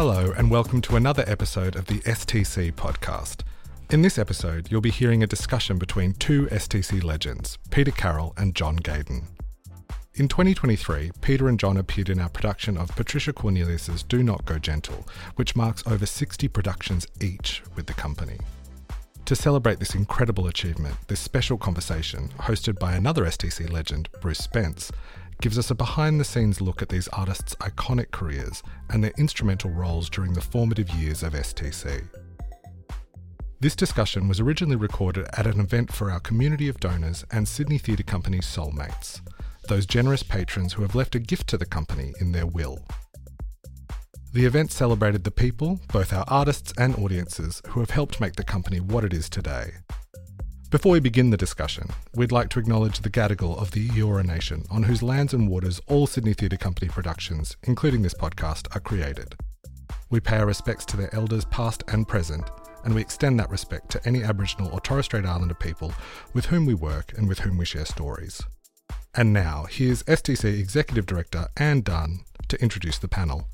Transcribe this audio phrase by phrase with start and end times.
[0.00, 3.40] Hello, and welcome to another episode of the STC podcast.
[3.90, 8.54] In this episode, you'll be hearing a discussion between two STC legends, Peter Carroll and
[8.54, 9.24] John Gaden.
[10.14, 14.60] In 2023, Peter and John appeared in our production of Patricia Cornelius's Do Not Go
[14.60, 18.38] Gentle, which marks over 60 productions each with the company.
[19.24, 24.92] To celebrate this incredible achievement, this special conversation, hosted by another STC legend, Bruce Spence,
[25.40, 29.70] gives us a behind the scenes look at these artists' iconic careers and their instrumental
[29.70, 32.04] roles during the formative years of STC.
[33.60, 37.78] This discussion was originally recorded at an event for our community of donors and Sydney
[37.78, 39.20] Theatre Company's soulmates,
[39.68, 42.84] those generous patrons who have left a gift to the company in their will.
[44.32, 48.44] The event celebrated the people, both our artists and audiences, who have helped make the
[48.44, 49.72] company what it is today.
[50.70, 54.66] Before we begin the discussion, we'd like to acknowledge the Gadigal of the Eora Nation,
[54.70, 59.34] on whose lands and waters all Sydney Theatre Company productions, including this podcast, are created.
[60.10, 62.50] We pay our respects to their elders past and present,
[62.84, 65.94] and we extend that respect to any Aboriginal or Torres Strait Islander people
[66.34, 68.42] with whom we work and with whom we share stories.
[69.14, 73.48] And now, here's STC Executive Director Anne Dunn to introduce the panel.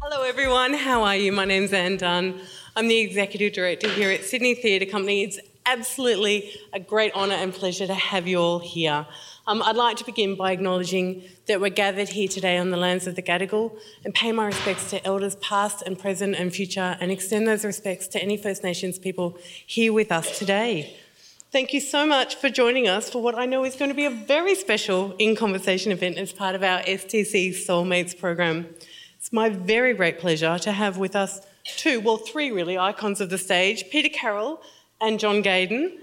[0.00, 0.74] Hello, everyone.
[0.74, 1.32] How are you?
[1.32, 2.40] My name's Anne Dunn.
[2.76, 5.24] I'm the Executive Director here at Sydney Theatre Company.
[5.24, 9.06] It's absolutely a great honour and pleasure to have you all here.
[9.46, 13.06] Um, I'd like to begin by acknowledging that we're gathered here today on the lands
[13.06, 17.10] of the Gadigal and pay my respects to elders past and present and future and
[17.10, 20.96] extend those respects to any First Nations people here with us today.
[21.50, 24.06] Thank you so much for joining us for what I know is going to be
[24.06, 28.68] a very special in conversation event as part of our STC Soulmates program.
[29.18, 33.28] It's my very great pleasure to have with us two, well, three really, icons of
[33.28, 34.62] the stage Peter Carroll
[35.02, 35.98] and John Gaden.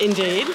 [0.00, 0.46] Indeed.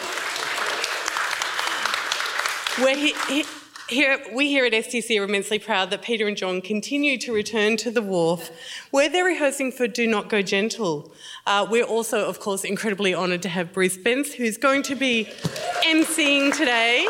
[2.77, 3.45] He, he,
[3.89, 7.75] here, we here at STC are immensely proud that Peter and John continue to return
[7.77, 8.51] to the wharf
[8.91, 11.11] where they're rehearsing for Do Not Go Gentle.
[11.45, 15.25] Uh, we're also, of course, incredibly honoured to have Bruce Spence, who's going to be
[15.83, 17.07] emceeing today.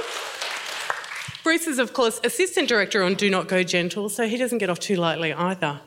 [1.43, 4.69] Bruce is, of course, assistant director on Do Not Go Gentle, so he doesn't get
[4.69, 5.81] off too lightly either.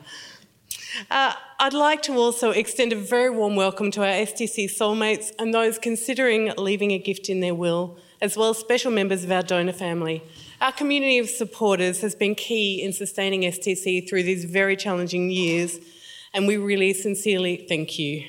[1.09, 1.33] Uh,
[1.63, 5.79] I'd like to also extend a very warm welcome to our STC soulmates and those
[5.79, 9.71] considering leaving a gift in their will, as well as special members of our donor
[9.71, 10.21] family.
[10.59, 15.79] Our community of supporters has been key in sustaining STC through these very challenging years,
[16.33, 18.25] and we really sincerely thank you.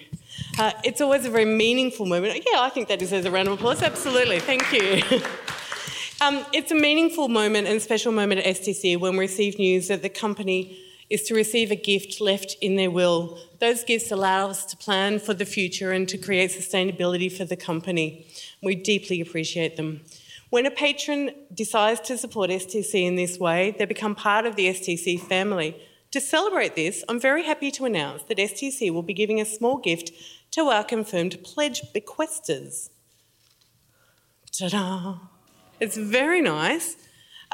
[0.56, 2.36] Uh, it's always a very meaningful moment.
[2.48, 3.82] Yeah, I think that deserves a round of applause.
[3.82, 5.02] Absolutely, thank you.
[6.24, 10.02] um, it's a meaningful moment and special moment at STC when we receive news that
[10.02, 13.38] the company is to receive a gift left in their will.
[13.60, 17.56] Those gifts allow us to plan for the future and to create sustainability for the
[17.56, 18.26] company.
[18.62, 20.02] We deeply appreciate them.
[20.50, 24.68] When a patron decides to support STC in this way, they become part of the
[24.68, 25.76] STC family.
[26.12, 29.78] To celebrate this, I'm very happy to announce that STC will be giving a small
[29.78, 30.12] gift
[30.52, 32.90] to our confirmed pledge bequesters.
[34.56, 35.18] Ta da!
[35.80, 36.96] It's very nice.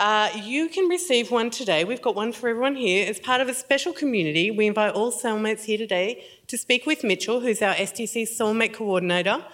[0.00, 1.84] Uh, you can receive one today.
[1.84, 3.06] We've got one for everyone here.
[3.06, 7.04] As part of a special community, we invite all soulmates here today to speak with
[7.04, 9.44] Mitchell, who's our STC soulmate coordinator,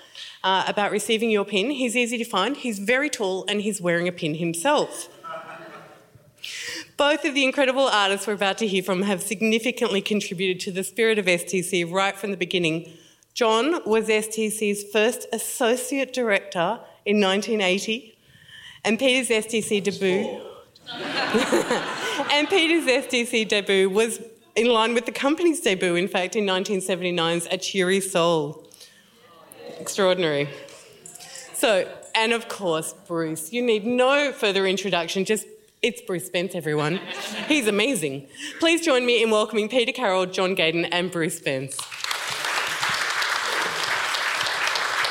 [0.44, 1.70] uh, about receiving your pin.
[1.70, 5.08] He's easy to find, he's very tall, and he's wearing a pin himself.
[6.96, 10.84] Both of the incredible artists we're about to hear from have significantly contributed to the
[10.84, 12.92] spirit of STC right from the beginning.
[13.34, 18.15] John was STC's first associate director in 1980
[18.86, 20.40] and Peter's STC debut.
[22.32, 24.20] and Peter's STC debut was
[24.54, 28.64] in line with the company's debut, in fact, in 1979's A Cheery Soul.
[29.80, 30.48] Extraordinary.
[31.52, 33.52] So, and of course, Bruce.
[33.52, 35.46] You need no further introduction, just
[35.82, 37.00] it's Bruce Spence, everyone.
[37.48, 38.28] He's amazing.
[38.60, 41.76] Please join me in welcoming Peter Carroll, John Gaden, and Bruce Spence.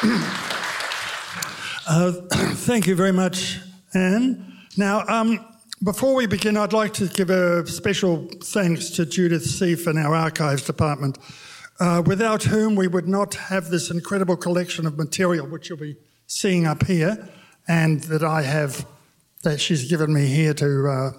[1.87, 3.59] Uh, thank you very much,
[3.93, 4.57] Anne.
[4.75, 5.45] Now, um,
[5.83, 10.15] before we begin, I'd like to give a special thanks to Judith Seif and our
[10.15, 11.19] archives department,
[11.79, 15.95] uh, without whom we would not have this incredible collection of material, which you'll be
[16.25, 17.29] seeing up here,
[17.67, 18.87] and that I have,
[19.43, 21.11] that she's given me here to uh,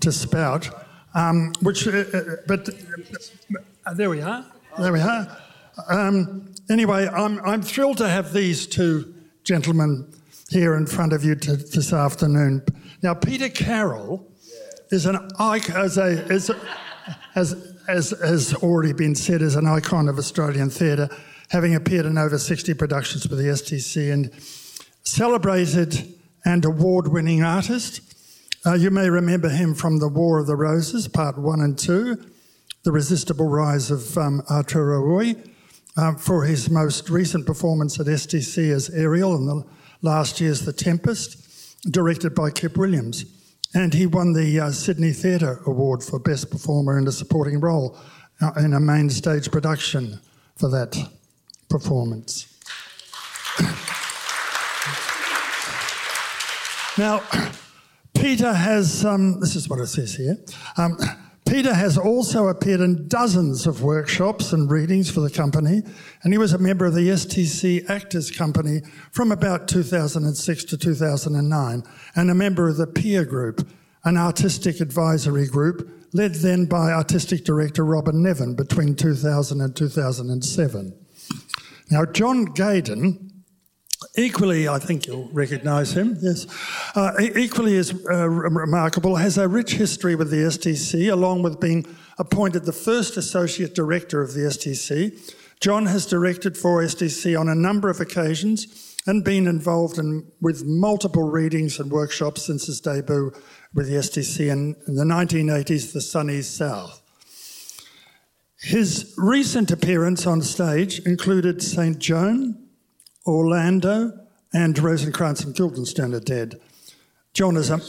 [0.00, 0.70] to spout.
[1.14, 2.68] Um, which, uh, uh but
[3.96, 4.46] there we are.
[4.78, 5.36] There we are.
[5.88, 9.11] Um, anyway, I'm I'm thrilled to have these two
[9.44, 10.12] gentlemen
[10.50, 12.62] here in front of you to, this afternoon.
[13.02, 14.26] Now, Peter Carroll
[14.90, 16.50] is an icon, as, a, as,
[17.34, 21.08] as, as has already been said, is an icon of Australian theatre,
[21.50, 24.30] having appeared in over 60 productions with the STC and
[25.02, 28.00] celebrated and award winning artist.
[28.64, 32.24] Uh, you may remember him from The War of the Roses, part one and two,
[32.84, 35.34] The Resistible Rise of um, Arturo Ui,
[35.96, 39.64] um, for his most recent performance at STC as Ariel and the
[40.02, 43.24] last year's The Tempest, directed by Kip Williams.
[43.74, 47.96] And he won the uh, Sydney Theatre Award for Best Performer in a Supporting Role
[48.40, 50.20] uh, in a main stage production
[50.56, 50.96] for that
[51.68, 52.48] performance.
[56.98, 57.22] now,
[58.14, 60.36] Peter has, um, this is what it says here.
[60.76, 60.98] Um,
[61.52, 65.82] Peter has also appeared in dozens of workshops and readings for the company,
[66.22, 71.82] and he was a member of the STC Actors Company from about 2006 to 2009,
[72.16, 73.68] and a member of the Peer Group,
[74.04, 80.94] an artistic advisory group led then by artistic director Robyn Nevin between 2000 and 2007.
[81.90, 83.30] Now, John Gaden,
[84.16, 86.46] equally, I think you'll recognise him, yes,
[86.94, 91.86] uh, equally as uh, remarkable, has a rich history with the STC, along with being
[92.18, 95.34] appointed the first associate director of the STC.
[95.60, 100.64] John has directed for STC on a number of occasions and been involved in, with
[100.64, 103.32] multiple readings and workshops since his debut
[103.74, 107.02] with the STC in, in the 1980s, the Sunny South.
[108.60, 111.98] His recent appearance on stage included St.
[111.98, 112.61] Joan,
[113.26, 114.12] Orlando,
[114.52, 116.60] and Rosencrantz and Guildenstern are dead.
[117.34, 117.80] John is a,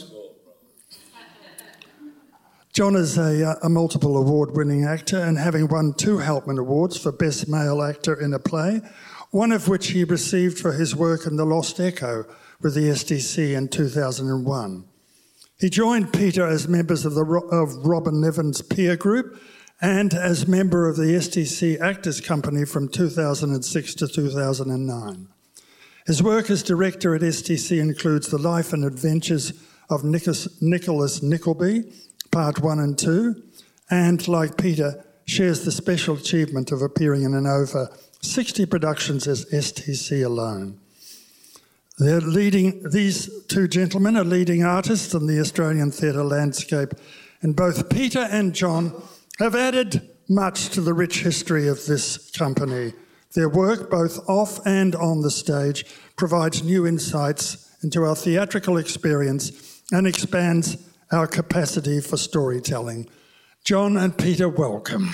[2.72, 6.96] John is a, uh, a multiple award winning actor and having won two Helpmann Awards
[6.96, 8.80] for Best Male Actor in a Play,
[9.30, 12.24] one of which he received for his work in The Lost Echo
[12.60, 14.84] with the STC in 2001.
[15.60, 19.40] He joined Peter as members of, the, of Robyn Nevin's peer group
[19.84, 25.28] and as member of the STC Actors Company from 2006 to 2009.
[26.06, 29.52] His work as director at STC includes the life and adventures
[29.90, 31.92] of Nicholas Nickleby,
[32.30, 33.42] part one and two,
[33.90, 37.90] and like Peter, shares the special achievement of appearing in an over
[38.22, 40.80] 60 productions as STC alone.
[41.98, 46.94] They're leading, these two gentlemen are leading artists in the Australian theatre landscape,
[47.42, 48.94] and both Peter and John
[49.40, 52.92] have added much to the rich history of this company.
[53.34, 55.84] Their work, both off and on the stage,
[56.16, 60.76] provides new insights into our theatrical experience and expands
[61.10, 63.08] our capacity for storytelling.
[63.64, 65.10] John and Peter, welcome.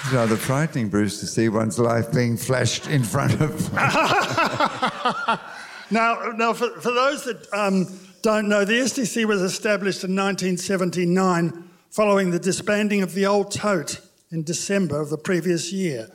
[0.00, 3.72] It's rather frightening, Bruce, to see one's life being flashed in front of.
[5.90, 11.68] now, now for, for those that um, don't know, the STC was established in 1979
[11.90, 14.00] following the disbanding of the Old Tote
[14.30, 16.10] in December of the previous year.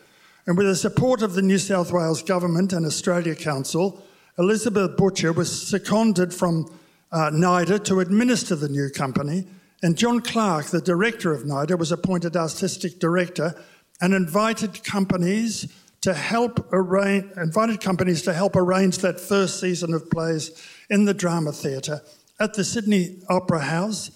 [0.45, 4.03] And with the support of the New South Wales Government and Australia Council,
[4.37, 6.71] Elizabeth Butcher was seconded from
[7.11, 9.45] uh, NIDA to administer the new company,
[9.83, 13.53] and John Clark, the director of NIDA, was appointed artistic director
[14.01, 15.71] and invited companies
[16.03, 20.51] to help arrange, invited companies to help arrange that first season of plays
[20.89, 22.01] in the drama theatre.
[22.41, 24.11] At the Sydney Opera House,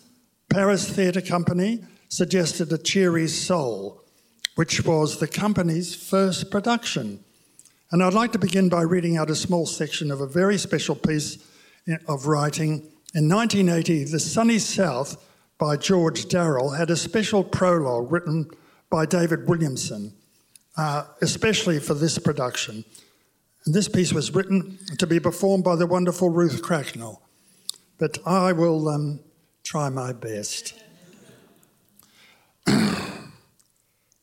[0.50, 4.04] Paris Theatre Company suggested A Cheery Soul,
[4.56, 7.24] which was the company's first production.
[7.91, 10.96] And I'd like to begin by reading out a small section of a very special
[10.96, 11.38] piece
[12.10, 12.91] of writing.
[13.15, 15.25] In 1980, The Sunny South
[15.58, 18.50] by George Darrell had a special prologue written
[18.89, 20.12] by David Williamson,
[20.77, 22.86] uh, especially for this production.
[23.65, 27.22] And this piece was written to be performed by the wonderful Ruth Cracknell,
[27.98, 29.19] but I will um,
[29.63, 30.74] try my best.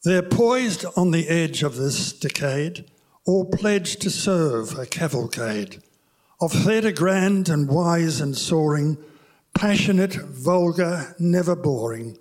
[0.04, 2.84] They're poised on the edge of this decade,
[3.26, 5.82] all pledged to serve a cavalcade
[6.40, 8.99] of theatre grand and wise and soaring,
[9.54, 12.18] passionate, vulgar, never boring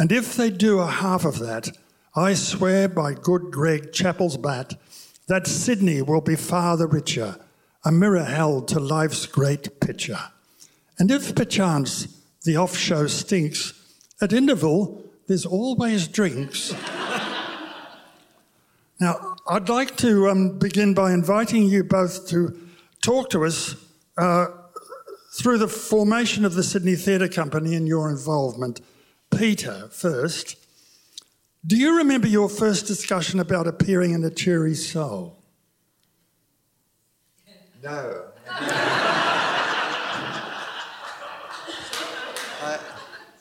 [0.00, 1.68] and if they do a half of that,
[2.16, 4.74] I swear by good Greg Chappell's bat
[5.28, 7.36] that Sydney will be far the richer,
[7.84, 10.18] a mirror held to life's great picture.
[10.98, 12.08] And if perchance
[12.44, 13.74] the off show stinks,
[14.20, 16.72] at interval there's always drinks.
[19.00, 22.58] now, I'd like to um, begin by inviting you both to
[23.02, 23.76] talk to us
[24.18, 24.46] uh,
[25.32, 28.80] through the formation of the Sydney Theatre Company and your involvement.
[29.30, 30.56] Peter first.
[31.66, 35.36] Do you remember your first discussion about appearing in a cheery soul?
[37.82, 38.28] No.
[42.62, 42.78] I,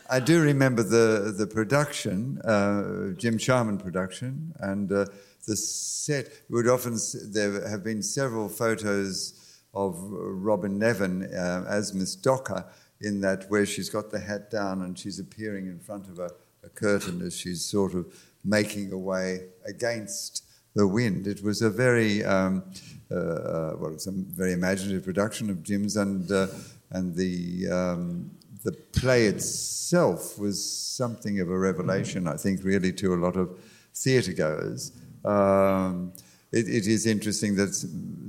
[0.09, 5.05] I, do remember the, the production, uh, Jim Sharman production, and uh,
[5.47, 6.27] the set.
[6.49, 6.97] Would often
[7.31, 12.65] there have been several photos of Robyn Nevin uh, as Miss Docker,
[12.99, 16.29] in that where she's got the hat down and she's appearing in front of a,
[16.63, 18.05] a curtain as she's sort of
[18.43, 20.43] making a way against
[20.75, 21.27] the wind.
[21.27, 22.63] It was a very um,
[23.11, 26.47] uh, uh, well, it's a very imaginative production of Jim's, and uh,
[26.91, 28.29] and the um,
[28.63, 33.57] the play itself was something of a revelation, I think, really to a lot of
[33.95, 34.91] theatre goers.
[35.25, 36.13] Um,
[36.51, 37.73] it, it is interesting that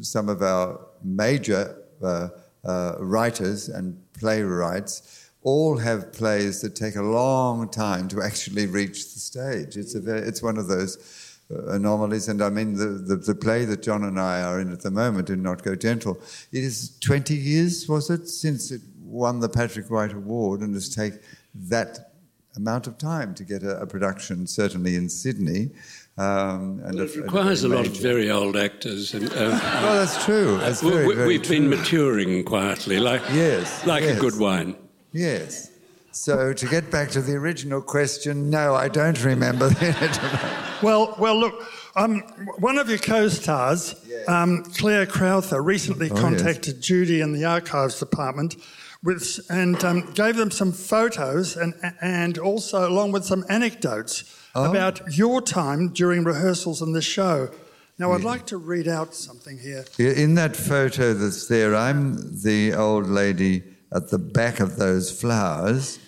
[0.01, 2.29] some of our major uh,
[2.65, 9.15] uh, writers and playwrights all have plays that take a long time to actually reach
[9.15, 9.77] the stage.
[9.77, 12.29] It's, a very, it's one of those uh, anomalies.
[12.29, 14.91] And I mean, the, the, the, play that John and I are in at the
[14.91, 16.21] moment, In Not Go Gentle,
[16.53, 20.89] it is 20 years, was it, since it won the Patrick White Award and has
[20.89, 21.21] taken
[21.55, 22.13] that
[22.57, 25.71] amount of time to get a, a production, certainly in Sydney.
[26.19, 29.15] Um, and well, it requires a, a, lot of very old actors.
[29.15, 30.59] And, uh, well, that's true.
[30.59, 34.19] That's very, we, very have been maturing quietly, like yes, like yes.
[34.19, 34.77] a good wine.
[35.13, 35.71] Yes.
[36.13, 41.39] So to get back to the original question, no, I don't remember the Well, well,
[41.39, 41.63] look,
[41.95, 42.21] um,
[42.59, 44.29] one of your co-stars, yes.
[44.29, 46.85] um, Claire Crowther, recently oh, contacted yes.
[46.85, 48.57] Judy in the archives department
[49.03, 54.25] with, and um, gave them some photos and, and also along with some anecdotes
[54.55, 54.69] oh.
[54.69, 57.51] about your time during rehearsals in the show.
[57.99, 59.85] Now, I'd like to read out something here.
[59.99, 63.63] In that photo that's there, I'm the old lady
[63.93, 65.99] at the back of those flowers.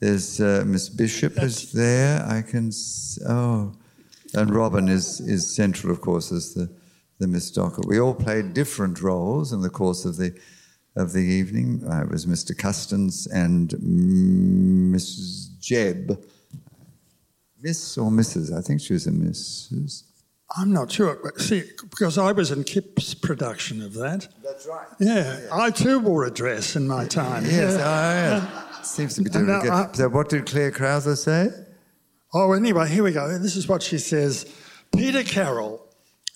[0.00, 1.64] There's uh, Miss Bishop that's...
[1.64, 2.24] is there.
[2.26, 2.70] I can.
[3.28, 3.72] oh,
[4.34, 6.70] and Robyn is is central, of course, as the
[7.18, 7.82] the Miss Docker.
[7.86, 10.38] We all played different roles in the course of the
[10.96, 11.82] of the evening.
[11.88, 12.56] I was Mr.
[12.56, 15.56] Custance and Mrs.
[15.60, 16.22] Jebb.
[17.62, 18.56] Miss or Mrs.
[18.56, 20.02] I think she was a Mrs.
[20.56, 24.28] I'm not sure, but see, because I was in Kip's production of that.
[24.42, 24.86] That's right.
[24.98, 25.48] Yeah, yes.
[25.50, 27.44] I too wore a dress in my time.
[27.44, 28.40] Yes, yeah.
[28.44, 29.70] oh, Seems to be doing good.
[29.70, 31.48] I, so, what did Claire Crowther say?
[32.34, 33.38] Oh, anyway, here we go.
[33.38, 34.52] This is what she says
[34.94, 35.86] Peter Carroll,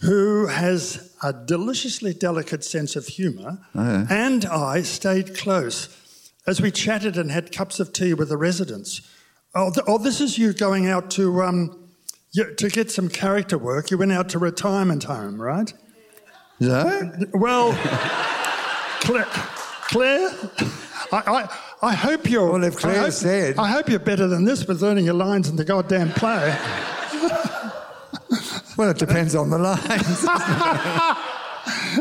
[0.00, 4.06] who has a deliciously delicate sense of humour, oh, yeah.
[4.08, 9.02] and I stayed close as we chatted and had cups of tea with the residents.
[9.54, 11.42] Oh, th- oh this is you going out to.
[11.42, 11.82] Um,
[12.37, 15.73] you, to get some character work, you went out to retirement home, right?
[16.59, 17.12] Yeah.
[17.33, 17.73] Well,
[19.00, 19.25] Claire,
[19.88, 20.31] Claire
[21.12, 22.52] I, I, I, hope you're.
[22.52, 23.59] Well, if Claire I hope, said.
[23.59, 26.57] I hope you're better than this with learning your lines in the goddamn play.
[28.76, 30.26] well, it depends on the lines.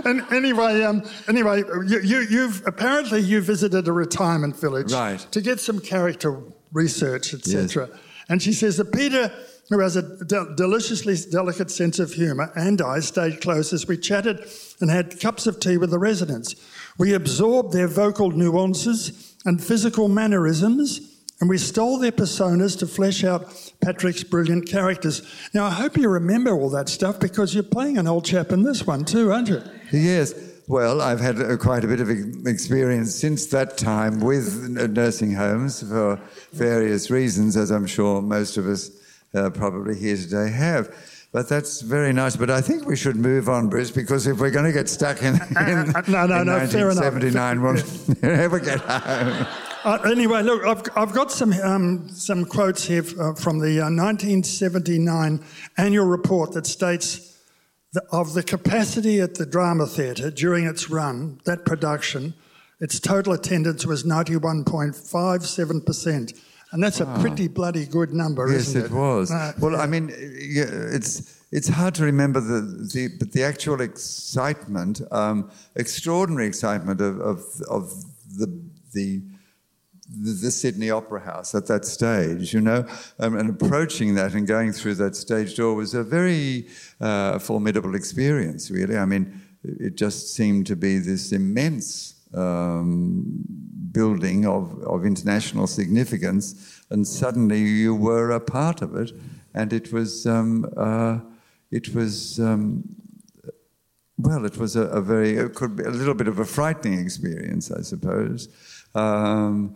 [0.06, 5.20] and anyway, um, anyway, you, you, have apparently you visited a retirement village right.
[5.32, 6.42] to get some character
[6.74, 7.88] research, etc.
[7.90, 8.00] Yes.
[8.28, 9.32] And she says that Peter
[9.70, 13.98] who has a de- deliciously delicate sense of humour, and I stayed close as we
[13.98, 14.48] chatted
[14.80, 16.56] and had cups of tea with the residents.
[16.98, 23.24] We absorbed their vocal nuances and physical mannerisms, and we stole their personas to flesh
[23.24, 25.22] out Patrick's brilliant characters.
[25.54, 28.64] Now, I hope you remember all that stuff because you're playing an old chap in
[28.64, 29.62] this one too, aren't you?
[29.92, 30.34] Yes.
[30.68, 32.10] Well, I've had uh, quite a bit of
[32.48, 36.20] experience since that time with nursing homes for
[36.54, 38.90] various reasons, as I'm sure most of us
[39.36, 40.96] uh, probably here today have.
[41.32, 42.38] But that's very nice.
[42.38, 45.22] But I think we should move on, Bruce, because if we're going to get stuck
[45.22, 47.74] in, in, no, no, in no, 1979, we'll
[48.22, 49.46] never get home.
[49.84, 53.92] Uh, anyway, look, I've, I've got some um, some quotes here uh, from the uh,
[53.92, 55.44] 1979
[55.78, 57.38] annual report that states
[57.94, 62.34] that of the capacity at the Drama Theatre during its run, that production,
[62.80, 66.34] its total attendance was 91.57 percent.
[66.76, 68.84] And that's a pretty bloody good number, yes, isn't it?
[68.84, 69.32] Yes, it was.
[69.32, 75.00] Uh, well, I mean, it's it's hard to remember the, the but the actual excitement,
[75.10, 78.04] um, extraordinary excitement of, of, of
[78.38, 79.22] the, the
[80.10, 82.86] the, Sydney Opera House at that stage, you know,
[83.20, 86.68] um, and approaching that and going through that stage door was a very
[87.00, 88.98] uh, formidable experience, really.
[88.98, 93.65] I mean, it just seemed to be this immense um,
[93.96, 96.46] building of, of international significance,
[96.90, 99.12] and suddenly you were a part of it,
[99.54, 101.20] and it was um, uh,
[101.72, 102.84] it was um,
[104.18, 107.00] well, it was a, a, very it could be a little bit of a frightening
[107.00, 108.50] experience, I suppose,
[108.94, 109.76] um,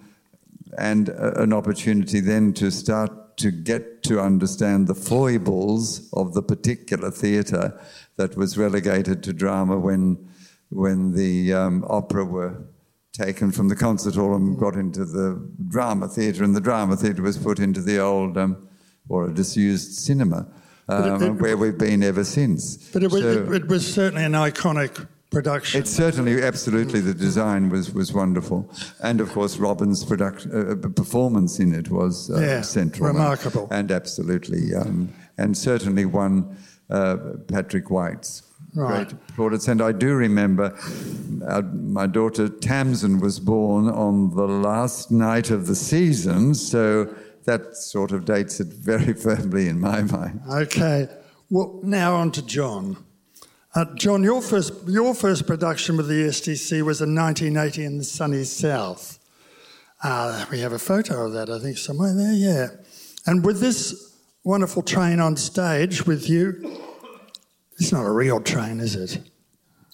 [0.78, 6.42] and a, an opportunity then to start to get to understand the foibles of the
[6.42, 7.80] particular theatre
[8.18, 10.18] that was relegated to drama when
[10.70, 12.56] when the um, opera were
[13.14, 17.22] taken from the concert hall and got into the drama theatre, and the drama theatre
[17.22, 18.68] was put into the old um,
[19.10, 20.48] or a disused cinema,
[20.88, 22.78] um, it, it, where we've been ever since.
[22.92, 25.82] But it was, so, it, it was, certainly an iconic production.
[25.82, 28.72] It's certainly, absolutely, the design was, was wonderful.
[29.02, 33.08] And of course, Robyn's production, uh, uh performance in it was uh, yeah, central.
[33.08, 33.64] Remarkable.
[33.64, 36.58] And, and absolutely, um, and certainly one
[36.90, 38.44] uh, Patrick White's
[38.76, 39.08] right.
[39.08, 39.68] great plaudits.
[39.68, 40.78] And I do remember
[41.48, 47.14] uh, my daughter Tamsin was born on the last night of the season, so
[47.46, 50.42] that sort of dates it very firmly in my mind.
[50.50, 51.08] Okay.
[51.50, 53.04] Well, now on to John.
[53.76, 58.04] Uh, John, your first, your first production with the STC was in 1980 in the
[58.04, 59.20] sunny south.
[60.04, 62.68] Uh, we have a photo of that, I think, somewhere there, yeah.
[63.26, 66.82] And with this wonderful train on stage with you,
[67.80, 69.22] it's not a real train, is it?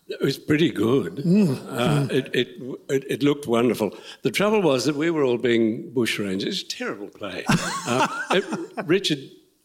[0.07, 1.15] It was pretty good.
[1.15, 1.65] Mm.
[1.67, 2.47] Uh, it, it,
[2.89, 3.97] it, it, looked wonderful.
[4.21, 6.45] The trouble was that we were all being bushrangers.
[6.45, 7.43] It's a terrible play.
[7.49, 8.45] uh, it,
[8.85, 9.19] Richard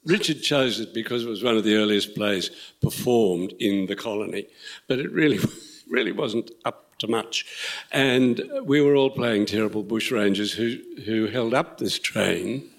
[0.04, 2.50] Richard chose it because it was one of the earliest plays
[2.80, 4.46] performed in the colony,
[4.88, 5.38] but it really,
[5.90, 7.44] really wasn't up to much.
[7.92, 12.70] And we were all playing terrible bushrangers who, who held up this train,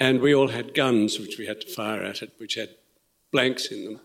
[0.00, 2.70] and we all had guns which we had to fire at it, which had
[3.30, 4.00] blanks in them.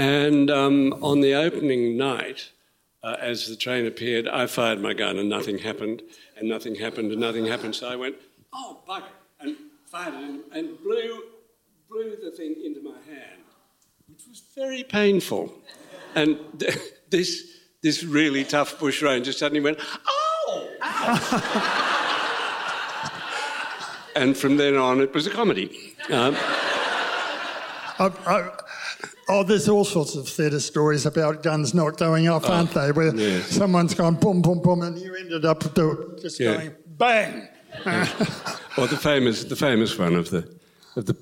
[0.00, 2.52] And um, on the opening night,
[3.02, 6.00] uh, as the train appeared, I fired my gun and nothing happened,
[6.38, 7.74] and nothing happened, and nothing happened.
[7.74, 8.16] So I went,
[8.54, 9.04] oh, bugger,
[9.40, 11.24] and fired it and blew
[11.90, 13.42] blew the thing into my hand,
[14.08, 15.52] which was very painful.
[16.14, 16.38] And
[17.10, 20.68] this, this really tough bushranger suddenly went, oh,
[24.16, 25.94] and from then on, it was a comedy.
[26.08, 26.34] Um,
[27.98, 28.50] I, I,
[29.30, 32.92] oh, there's all sorts of theatre stories about guns not going off, oh, aren't they?
[32.92, 33.48] Where yes.
[33.48, 35.62] someone's gone boom, boom, boom, and you ended up
[36.20, 36.56] just yeah.
[36.56, 37.48] going bang.
[37.86, 38.08] Yeah.
[38.76, 40.38] or the famous, the famous one of the,
[40.96, 41.16] of the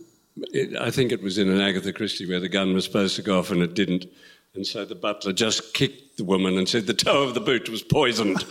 [0.52, 3.22] it, I think it was in an Agatha Christie where the gun was supposed to
[3.22, 4.06] go off and it didn't.
[4.54, 7.68] And so the butler just kicked the woman and said the toe of the boot
[7.68, 8.38] was poisoned.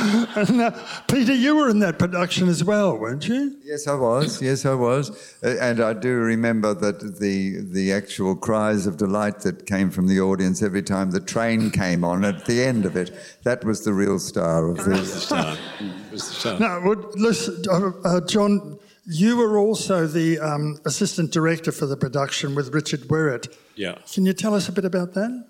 [0.00, 0.70] and, uh,
[1.08, 3.56] Peter, you were in that production as well, weren't you?
[3.64, 4.40] Yes, I was.
[4.40, 5.10] Yes, I was.
[5.42, 10.06] Uh, and I do remember that the the actual cries of delight that came from
[10.06, 13.10] the audience every time the train came on at the end of it.
[13.44, 15.56] That was the real star of the, the star.
[16.10, 16.58] was the star.
[16.58, 16.78] Now,
[17.14, 22.72] listen, uh, uh, John you were also the um, assistant director for the production with
[22.72, 23.48] Richard Wherrett.
[23.74, 23.96] Yeah.
[24.12, 25.46] Can you tell us a bit about that?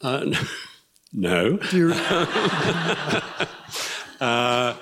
[0.00, 0.34] Uh,
[1.12, 1.58] no.
[1.72, 1.94] You...
[4.20, 4.74] uh,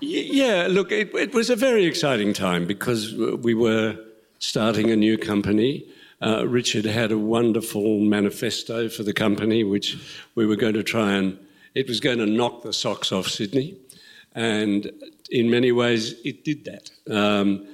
[0.00, 3.96] yeah, look, it, it, was a very exciting time because we were
[4.38, 5.86] starting a new company.
[6.20, 9.98] Uh, Richard had a wonderful manifesto for the company, which
[10.34, 11.38] we were going to try and,
[11.74, 13.76] it was going to knock the socks off Sydney.
[14.34, 14.90] And
[15.30, 16.90] in many ways, it did that.
[17.10, 17.66] Um,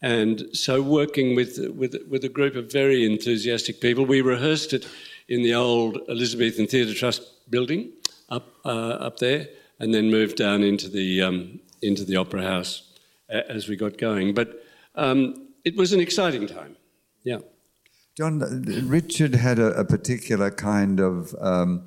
[0.00, 4.86] and so, working with, with, with a group of very enthusiastic people, we rehearsed it
[5.28, 7.92] in the old Elizabethan Theatre Trust building
[8.28, 9.48] up, uh, up there,
[9.78, 12.82] and then moved down into the, um, into the Opera House
[13.28, 14.34] as we got going.
[14.34, 14.62] But
[14.94, 16.76] um, it was an exciting time,
[17.22, 17.38] yeah.
[18.16, 18.40] John,
[18.86, 21.86] Richard had a, a particular kind of um,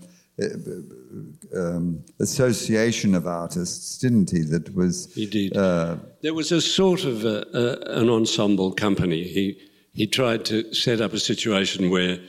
[1.53, 4.41] um, association of artists, didn't he?
[4.41, 5.57] That was he did.
[5.57, 9.23] Uh, there was a sort of a, a, an ensemble company.
[9.23, 9.59] He
[9.93, 12.19] he tried to set up a situation where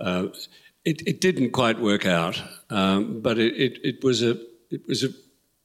[0.00, 0.26] uh,
[0.84, 4.38] it, it, didn't quite work out, um, but it, it, it, was a
[4.70, 5.08] it was a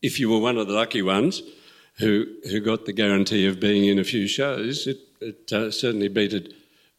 [0.02, 1.42] if you were one of the lucky ones
[2.00, 6.08] who who got the guarantee of being in a few shows, it, it uh, certainly
[6.08, 6.54] beat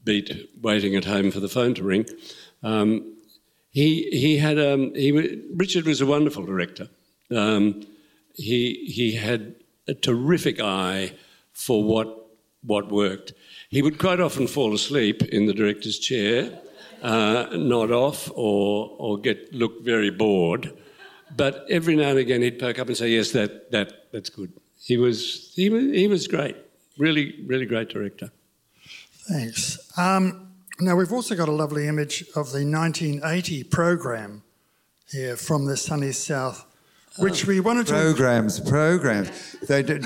[0.05, 2.07] beat waiting at home for the phone to ring.
[2.63, 3.17] Um,
[3.71, 5.11] he he had um, he
[5.55, 6.89] Richard was a wonderful director.
[7.31, 7.87] Um,
[8.35, 9.55] he he had
[9.89, 11.13] a terrific eye
[11.53, 12.19] for what
[12.63, 13.33] what worked.
[13.69, 16.61] He would quite often fall asleep in the director's chair,
[17.03, 20.73] uh, nod off, or or get look very bored.
[21.37, 24.53] But every now and again he'd perk up and say, "Yes, that that that's good."
[24.83, 26.57] He was he was he was great.
[26.99, 28.31] Really really great director.
[29.29, 29.79] Thanks.
[29.97, 34.43] Um, now, we've also got a lovely image of the 1980 program
[35.11, 36.67] here from the sunny south,
[37.19, 37.93] which oh, we wanted to.
[37.93, 39.53] Programs, programs.
[39.69, 40.05] They did.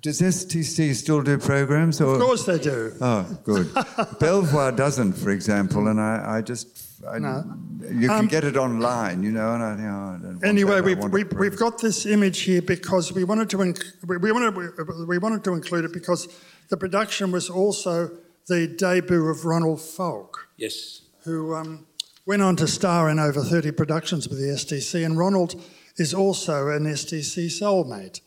[0.00, 2.00] Does STC still do programs?
[2.00, 2.14] Or?
[2.14, 2.92] Of course they do.
[3.00, 3.68] Oh, good.
[4.20, 6.85] Belvoir doesn't, for example, and I, I just.
[7.08, 7.44] I, no.
[7.82, 10.98] You can um, get it online, you know, and I, you know, I anyway, we've,
[11.04, 15.44] we've, we've, got this image here because we wanted to inc- we, wanted we wanted
[15.44, 16.26] to include it because
[16.68, 18.10] the production was also
[18.48, 20.48] the debut of Ronald Falk.
[20.56, 21.02] Yes.
[21.24, 21.86] Who um,
[22.24, 25.60] went on to star in over 30 productions with the STC, and Ronald
[25.96, 28.20] is also an STC soulmate.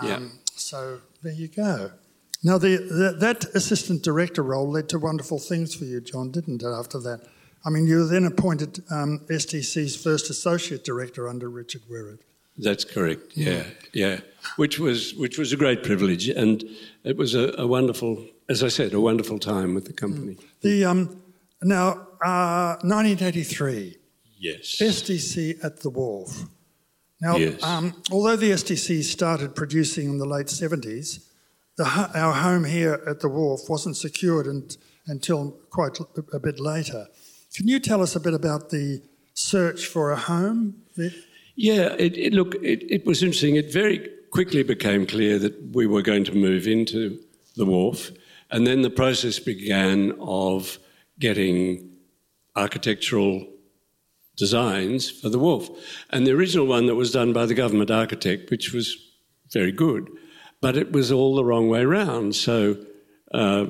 [0.00, 0.20] Um, yeah.
[0.54, 1.92] So there you go.
[2.44, 6.62] Now, the, the, that assistant director role led to wonderful things for you, John, didn't
[6.62, 7.20] it, after that?
[7.64, 12.20] I mean, you were then appointed um, STC's first associate director under Richard Wherrett.
[12.58, 13.32] That's correct.
[13.34, 14.20] Yeah, yeah.
[14.56, 16.62] Which was which was a great privilege, and
[17.04, 20.36] it was a, a wonderful, as I said, a wonderful time with the company.
[20.60, 21.22] The um,
[21.62, 23.96] now uh, 1983.
[24.38, 24.76] Yes.
[24.80, 26.44] STC at the Wharf.
[27.20, 27.62] Now, Yes.
[27.62, 31.24] um, although the STC started producing in the late 70s,
[31.76, 35.98] the, our home here at the Wharf wasn't secured and, until quite
[36.32, 37.06] a bit later.
[37.54, 39.02] Can you tell us a bit about the
[39.34, 40.74] search for a home?
[41.54, 43.56] Yeah, it, it, look, it, it was interesting.
[43.56, 47.20] It very quickly became clear that we were going to move into
[47.56, 48.10] the wharf,
[48.50, 50.78] and then the process began of
[51.18, 51.90] getting
[52.56, 53.46] architectural
[54.36, 55.68] designs for the wharf.
[56.10, 58.96] And the original one that was done by the government architect, which was
[59.50, 60.08] very good,
[60.62, 62.34] but it was all the wrong way round.
[62.34, 62.76] So,
[63.32, 63.66] uh,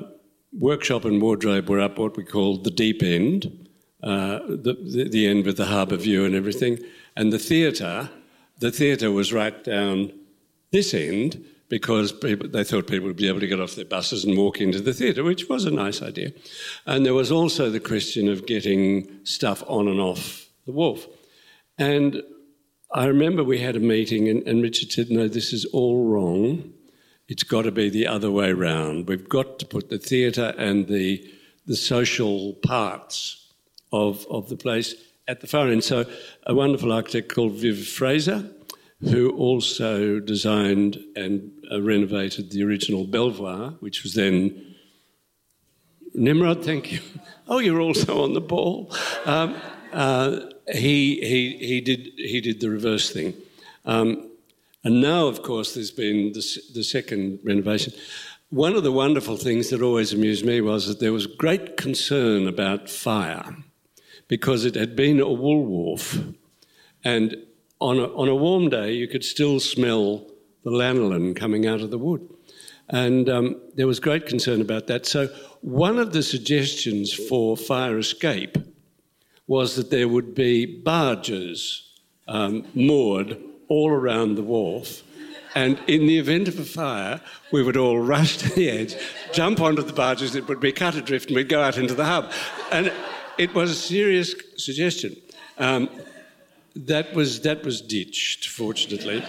[0.57, 3.62] workshop and wardrobe were up what we called the deep end,
[4.03, 6.77] uh, the, the, end with the harbour view and everything.
[7.15, 8.09] And the theatre,
[8.59, 10.11] the theatre was right down
[10.71, 14.25] this end because people, they thought people would be able to get off their buses
[14.25, 16.33] and walk into the theatre, which was a nice idea.
[16.85, 21.07] And there was also the question of getting stuff on and off the wharf.
[21.77, 22.21] And
[22.91, 26.73] I remember we had a meeting, and, and Richard said, No, this is all wrong.
[27.29, 29.07] It's got to be the other way round.
[29.07, 31.25] We've got to put the theatre and the,
[31.65, 33.42] the social parts
[33.93, 34.95] of, of the place
[35.27, 35.83] at the far end.
[35.83, 36.05] So,
[36.45, 38.49] a wonderful architect called Viv Fraser,
[39.01, 44.75] who also designed and uh, renovated the original Belvoir, which was then
[46.13, 46.99] Nimrod, thank you.
[47.45, 48.89] Oh, you're also on the ball.
[49.25, 49.57] Um,
[49.91, 50.39] uh,
[50.71, 53.33] he, he, he, did, he did the reverse thing.
[53.83, 54.31] Um,
[54.85, 57.91] and now, of course, there's been the, the second renovation.
[58.49, 62.47] One of the wonderful things that always amused me was that there was great concern
[62.47, 63.57] about fire
[64.27, 66.19] because it had been a wool wharf.
[67.03, 67.35] And
[67.79, 70.25] on a, on a warm day, you could still smell
[70.63, 72.27] the lanolin coming out of the wood.
[72.89, 75.05] And um, there was great concern about that.
[75.05, 75.27] So,
[75.61, 78.57] one of the suggestions for fire escape
[79.47, 81.89] was that there would be barges
[82.27, 85.03] um, moored all around the wharf.
[85.55, 88.95] And in the event of a fire, we would all rush to the edge,
[89.31, 92.05] jump onto the barges, it would be cut adrift, and we'd go out into the
[92.05, 92.31] hub.
[92.71, 92.91] And
[93.37, 95.15] it was a serious suggestion.
[95.57, 95.89] Um,
[96.75, 99.23] that was that was ditched, fortunately.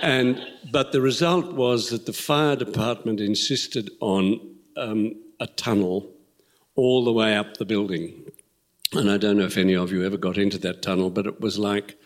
[0.00, 0.40] And
[0.70, 4.40] but the result was that the fire department insisted on
[4.76, 6.10] um, a tunnel
[6.74, 8.24] all the way up the building.
[8.92, 11.40] And I don't know if any of you ever got into that tunnel, but it
[11.40, 11.96] was like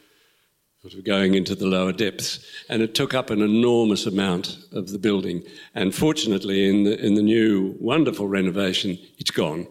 [0.82, 4.90] sort of going into the lower depths, and it took up an enormous amount of
[4.90, 5.42] the building.
[5.74, 9.66] And fortunately, in the in the new wonderful renovation, it's gone.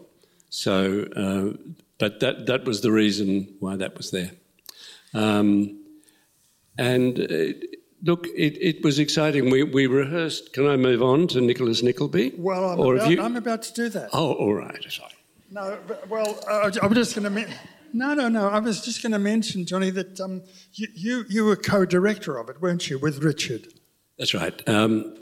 [0.48, 1.56] So, uh,
[1.98, 4.30] but that that was the reason why that was there.
[5.14, 5.80] Um,
[6.78, 7.66] and uh,
[8.02, 9.50] look, it, it was exciting.
[9.50, 10.52] We, we rehearsed.
[10.52, 12.34] Can I move on to Nicholas Nickleby?
[12.36, 14.10] Well, I'm, Or about, you- I'm about to do that.
[14.12, 14.84] Oh, all right.
[14.90, 15.12] Sorry.
[15.50, 17.48] No, but, well, uh, I'm just going to.
[17.92, 18.48] No, no, no.
[18.48, 20.42] I was just going to mention, Johnny, that um,
[20.74, 23.68] you, you you were co-director of it, weren't you, with Richard?
[24.18, 24.68] That's right.
[24.68, 25.16] Um,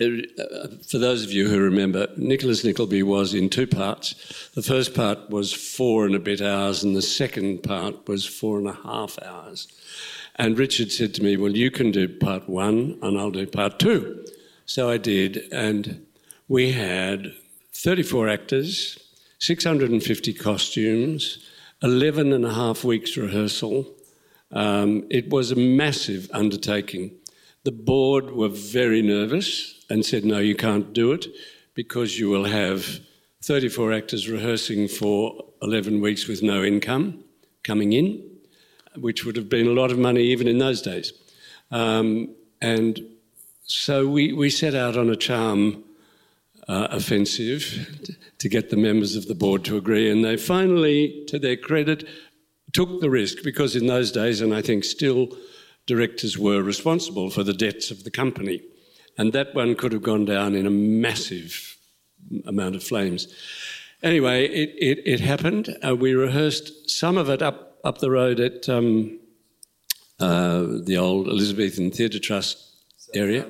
[0.00, 4.14] for those of you who remember, Nicholas Nickleby was in two parts.
[4.54, 8.58] The first part was four and a bit hours, and the second part was four
[8.58, 9.68] and a half hours.
[10.36, 13.78] And Richard said to me, Well, you can do part one, and I'll do part
[13.78, 14.24] two.
[14.64, 16.06] So I did, and
[16.48, 17.34] we had
[17.74, 18.98] 34 actors,
[19.38, 21.44] 650 costumes,
[21.82, 23.86] 11 and a half weeks rehearsal.
[24.50, 27.12] Um, it was a massive undertaking.
[27.64, 31.26] The board were very nervous and said, no, you can't do it
[31.74, 33.00] because you will have
[33.42, 37.24] 34 actors rehearsing for 11 weeks with no income
[37.64, 38.22] coming in,
[38.96, 41.12] which would have been a lot of money even in those days.
[41.70, 43.00] Um, and
[43.64, 45.84] so we, we set out on a charm
[46.68, 51.38] uh, offensive to get the members of the board to agree, and they finally, to
[51.38, 52.06] their credit,
[52.72, 55.36] took the risk because in those days, and I think still,
[55.86, 58.62] directors were responsible for the debts of the company.
[59.20, 61.76] And that one could have gone down in a massive
[62.46, 63.28] amount of flames.
[64.02, 65.76] Anyway, it, it, it happened.
[65.86, 69.20] Uh, we rehearsed some of it up, up the road at um,
[70.20, 72.64] uh, the old Elizabethan Theatre Trust
[73.14, 73.46] area.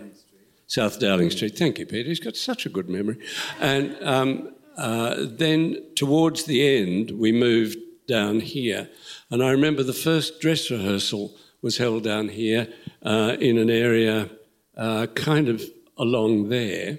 [0.67, 1.57] South Dowling Street.
[1.57, 2.09] Thank you, Peter.
[2.09, 3.19] He's got such a good memory.
[3.61, 7.79] And um, uh, then towards the end, we moved
[8.09, 8.91] down here.
[9.31, 12.67] And I remember the first dress rehearsal was held down here
[13.05, 14.31] uh, in an area
[14.81, 15.63] uh, kind of
[15.97, 16.99] along there.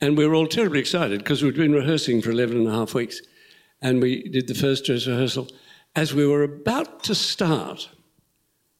[0.00, 2.94] And we were all terribly excited because we'd been rehearsing for 11 and a half
[2.94, 3.22] weeks.
[3.80, 5.48] and we did the first dress rehearsal.
[5.94, 7.90] As we were about to start,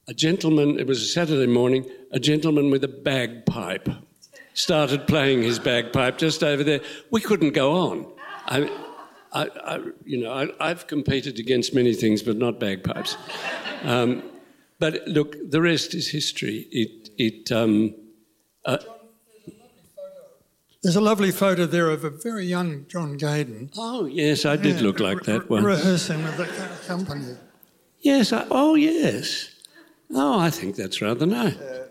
[0.09, 3.89] a gentleman, it was a Saturday morning, a gentleman with a bagpipe
[4.55, 6.81] started playing his bagpipe just over there.
[7.11, 8.13] We couldn't go on.
[8.47, 8.71] I,
[9.33, 13.17] I, I you know, I, have competed against many things, but not bagpipes.
[13.83, 14.23] Um,
[14.79, 16.67] but look, the rest is history.
[16.71, 17.95] It, it, um,
[18.65, 18.79] uh,
[20.83, 23.71] there's a lovely photo there of a very young John Gaden.
[23.79, 25.63] Oh, yes, I did yeah, look like that one.
[25.63, 26.47] Rehearsing with the
[26.89, 27.37] company.
[28.01, 29.49] Yes, I, oh, yes.
[30.13, 31.57] Oh, I think that's rather nice.
[31.57, 31.87] Uh,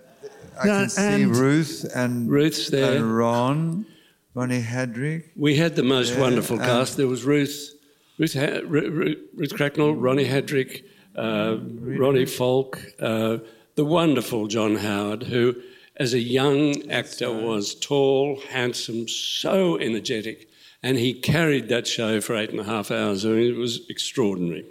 [0.60, 2.98] I can see Ruth and, Ruth's there.
[2.98, 3.86] and Ron,
[4.34, 5.30] Ronnie Haddrick.
[5.38, 6.98] We had the most there, wonderful cast.
[6.98, 7.74] There was Ruth,
[8.20, 10.84] Ruth, ha- Ruth, Ruth Cracknell, Ronnie Haddrick,
[11.16, 13.38] uh, Ronnie Falk, uh,
[13.76, 15.56] the wonderful John Howard, who
[15.98, 20.50] as a young actor was tall, handsome, so energetic,
[20.84, 23.26] and he carried that show for eight and a half hours.
[23.26, 24.66] I mean, it was extraordinary.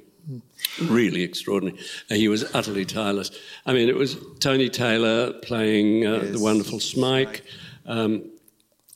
[0.83, 1.79] Really extraordinary.
[2.11, 3.31] Uh, he was utterly tireless.
[3.67, 6.33] I mean, it was Tony Taylor playing uh, yes.
[6.33, 7.43] the wonderful Smike.
[7.87, 8.31] Um,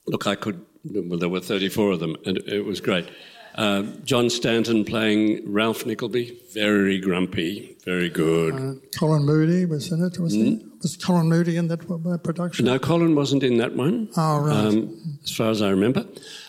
[0.07, 3.09] look, I could, well, there were 34 of them, and it was great.
[3.55, 8.55] Uh, John Stanton playing Ralph Nickleby, very grumpy, very good.
[8.55, 10.45] Uh, Colin Moody was in it, was mm.
[10.45, 10.67] he?
[10.83, 12.67] Was Colin Moody in that uh, production?
[12.67, 14.09] No, Colin wasn't in that one.
[14.17, 14.57] Oh, right.
[14.57, 16.05] Um, as far as I remember.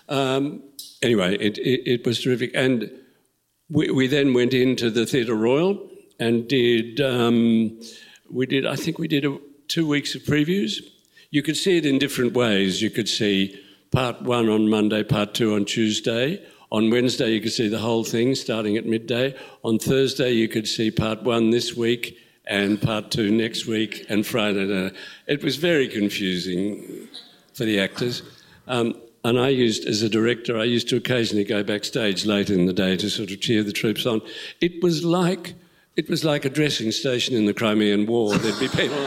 [0.10, 0.64] Um,
[1.04, 2.52] anyway, it, it, it, was terrific.
[2.56, 2.92] And
[3.70, 5.88] we, we, then went into the Theatre Royal
[6.20, 7.80] and did, um,
[8.32, 9.38] we did, I think we did a,
[9.68, 10.82] two weeks of previews.
[11.30, 12.82] You could see it in different ways.
[12.82, 16.44] You could see part one on Monday, part two on Tuesday
[16.76, 19.34] on Wednesday, you could see the whole thing starting at midday.
[19.64, 24.28] On Thursday, you could see part one this week and part two next week, and
[24.28, 24.92] Friday.
[25.26, 27.08] It was very confusing
[27.54, 28.24] for the actors.
[28.68, 32.66] Um, and I used, as a director, I used to occasionally go backstage late in
[32.66, 34.22] the day to sort of cheer the troops on.
[34.60, 35.54] It was like,
[35.96, 38.38] it was like a dressing station in the Crimean War.
[38.38, 38.98] There'd be people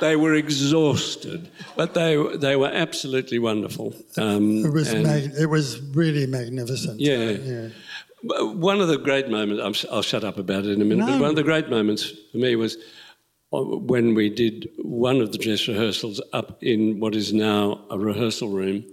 [0.00, 3.94] they were exhausted, but they they were absolutely wonderful.
[4.16, 7.00] Um, it was mag- it was really magnificent.
[7.00, 7.30] Yeah.
[7.30, 7.68] yeah.
[8.22, 11.12] One of the great moments, I'll shut up about it in a minute, no.
[11.12, 12.76] but one of the great moments for me was
[13.52, 17.98] uh, when we did one of the dress rehearsals up in what is now a
[17.98, 18.84] rehearsal room.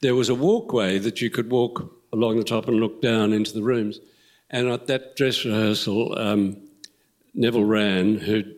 [0.00, 3.52] There was a walkway that you could walk along the top and look down into
[3.52, 4.00] the rooms.
[4.50, 6.56] And at that dress rehearsal, um,
[7.34, 8.54] Neville Wran, who'd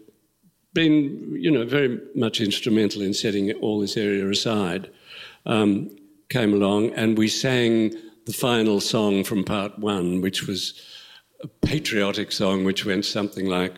[0.75, 4.91] been, you know, very much instrumental in setting all this area aside,
[5.47, 5.97] um,
[6.29, 7.95] came along and we sang
[8.27, 10.81] the final song from part one, which was
[11.43, 13.75] a patriotic song which went something like,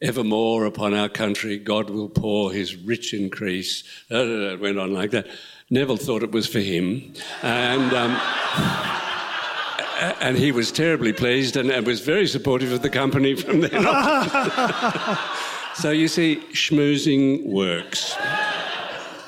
[0.00, 3.82] Evermore upon our country, God will pour his rich increase.
[4.08, 5.26] It went on like that.
[5.70, 7.14] Neville thought it was for him.
[7.42, 7.92] And.
[7.92, 8.94] Um,
[10.20, 13.84] and he was terribly pleased and, and was very supportive of the company from then
[13.84, 15.18] on.
[15.80, 18.12] So you see, schmoozing works.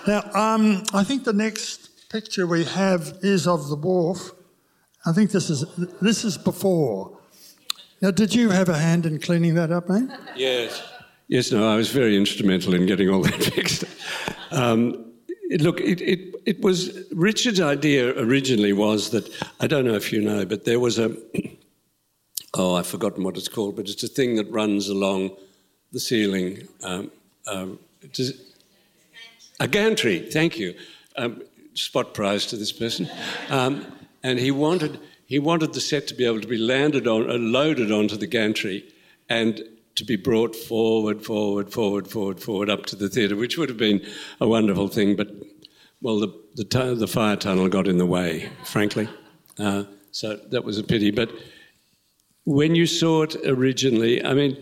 [0.04, 4.32] Now, um, I think the next picture we have is of the wharf.
[5.06, 5.64] I think this is
[6.02, 7.16] this is before.
[8.02, 10.10] Now, did you have a hand in cleaning that up, mate?
[10.34, 10.82] Yes.
[11.28, 13.84] Yes, no, I was very instrumental in getting all that fixed.
[14.50, 15.12] Um,
[15.60, 20.20] look, it, it, it was Richard's idea originally was that I don't know if you
[20.20, 21.16] know, but there was a
[22.54, 25.36] oh, I've forgotten what it's called, but it's a thing that runs along
[25.92, 26.68] the ceiling.
[26.82, 27.10] Um,
[27.46, 27.78] um,
[29.58, 30.74] a gantry, thank you.
[31.16, 31.42] Um,
[31.74, 33.08] spot prize to this person.
[33.48, 33.86] Um,
[34.22, 37.34] and he wanted, he wanted the set to be able to be landed on, uh,
[37.34, 38.84] loaded onto the gantry
[39.28, 39.62] and
[39.96, 43.78] to be brought forward, forward, forward, forward, forward up to the theatre, which would have
[43.78, 44.04] been
[44.40, 45.16] a wonderful thing.
[45.16, 45.28] But,
[46.00, 49.08] well, the, the, the fire tunnel got in the way, frankly.
[49.58, 51.10] Uh, so that was a pity.
[51.10, 51.30] But
[52.44, 54.56] when you saw it originally, I mean,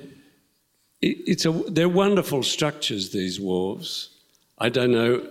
[1.01, 4.09] it's a, they're wonderful structures, these wharves.
[4.59, 5.27] I don't know,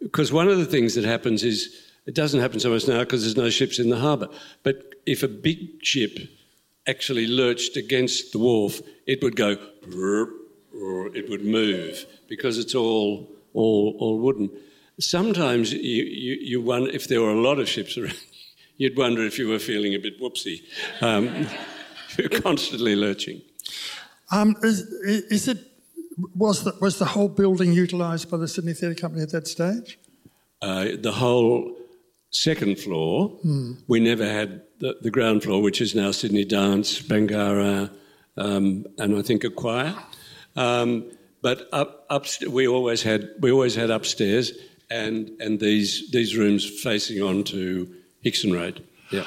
[0.00, 3.22] because one of the things that happens is it doesn't happen so much now because
[3.22, 4.28] there's no ships in the harbour.
[4.62, 6.18] But if a big ship
[6.86, 9.56] actually lurched against the wharf, it would go,
[10.74, 14.50] or it would move because it's all, all, all wooden.
[14.98, 18.18] Sometimes you, you, you wonder if there were a lot of ships around,
[18.76, 20.62] you'd wonder if you were feeling a bit whoopsie.
[21.00, 21.46] Um,
[22.18, 23.42] you're constantly lurching.
[24.32, 24.80] Um, is,
[25.30, 25.58] is, it
[26.34, 29.98] was the, was the whole building utilised by the Sydney Theatre Company at that stage?
[30.60, 31.76] Uh, the whole
[32.30, 33.28] second floor.
[33.42, 33.72] Hmm.
[33.86, 37.90] We never had the, the, ground floor, which is now Sydney Dance, Bangarra,
[38.36, 39.94] um, and I think a choir.
[40.56, 44.52] Um, but up, up, we always had we always had upstairs
[44.90, 47.92] and and these these rooms facing onto
[48.22, 48.84] Hickson Road.
[49.10, 49.24] Yeah.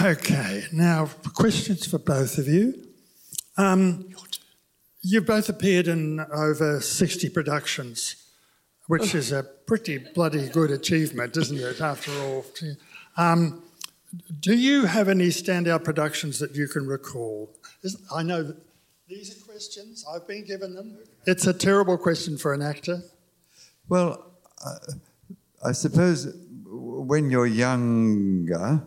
[0.00, 2.74] Okay, now questions for both of you.
[3.58, 4.08] Um,
[5.02, 8.16] you've both appeared in over 60 productions,
[8.86, 12.44] which is a pretty bloody good achievement, isn't it, after all?
[13.16, 13.62] Um,
[14.40, 17.54] do you have any standout productions that you can recall?
[18.14, 18.54] I know
[19.08, 20.96] these are questions, I've been given them.
[21.26, 23.02] It's a terrible question for an actor.
[23.88, 24.24] Well,
[24.64, 24.78] uh,
[25.64, 26.34] I suppose
[26.64, 28.82] when you're younger,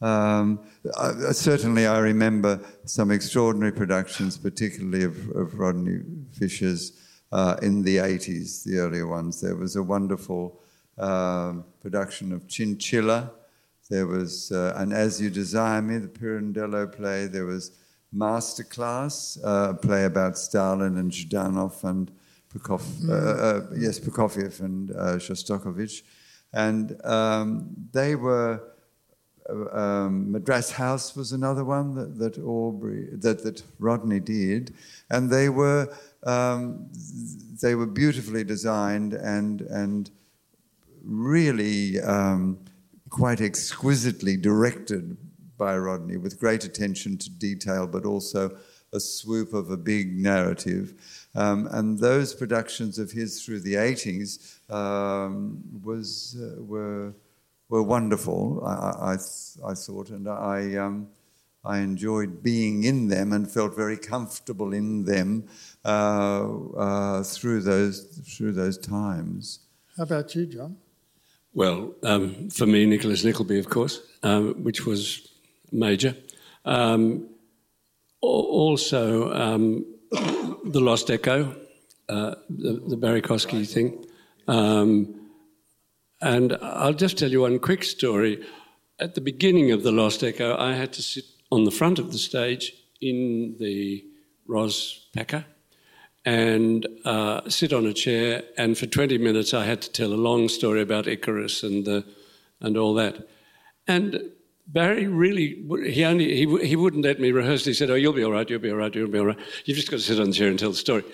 [0.00, 0.60] um,
[0.96, 6.00] I, certainly I remember some extraordinary productions, particularly of, of Rodney
[6.32, 6.92] Fisher's
[7.32, 9.40] uh, in the 80s, the earlier ones.
[9.40, 10.60] There was a wonderful
[10.98, 13.32] um, production of Chinchilla.
[13.90, 17.26] There was uh, an As You Desire Me, the Pirandello play.
[17.26, 17.72] There was
[18.14, 22.10] Masterclass, uh, a play about Stalin and Zhdanov and
[22.52, 23.10] Prokop, mm.
[23.10, 26.02] uh, yes, Prokofiev and uh, Shostakovich.
[26.52, 28.62] And um, they were
[29.48, 34.74] um, Madras House was another one that, that Aubrey that, that Rodney did,
[35.10, 36.90] and they were um,
[37.62, 40.10] they were beautifully designed and and
[41.02, 42.58] really um,
[43.08, 45.16] quite exquisitely directed
[45.56, 48.56] by Rodney with great attention to detail, but also
[48.92, 51.28] a swoop of a big narrative.
[51.34, 57.12] Um, and those productions of his through the 80s um, was, uh, were
[57.68, 58.62] were wonderful.
[58.64, 59.16] I, I,
[59.66, 61.08] I thought, and I, um,
[61.64, 65.48] I enjoyed being in them and felt very comfortable in them
[65.84, 69.60] uh, uh, through those through those times.
[69.96, 70.76] How about you, John?
[71.54, 75.28] Well, um, for me, Nicholas Nickleby, of course, um, which was
[75.72, 76.16] major.
[76.64, 77.28] Um,
[78.20, 81.54] also, um, the Lost Echo,
[82.08, 84.04] uh, the, the Barrie Kosky thing.
[84.46, 85.17] Um,
[86.20, 88.44] and I'll just tell you one quick story.
[88.98, 92.12] At the beginning of The Lost Echo, I had to sit on the front of
[92.12, 94.04] the stage in the
[94.46, 95.44] Ros Packer
[96.24, 98.42] and uh, sit on a chair.
[98.56, 102.04] And for 20 minutes, I had to tell a long story about Icarus and, the,
[102.60, 103.28] and all that.
[103.86, 104.30] And
[104.66, 107.64] Barrie really, he only, he, he wouldn't let me rehearse.
[107.64, 109.38] He said, oh, you'll be all right, you'll be all right, you'll be all right.
[109.64, 111.04] You've just got to sit on the chair and tell the story.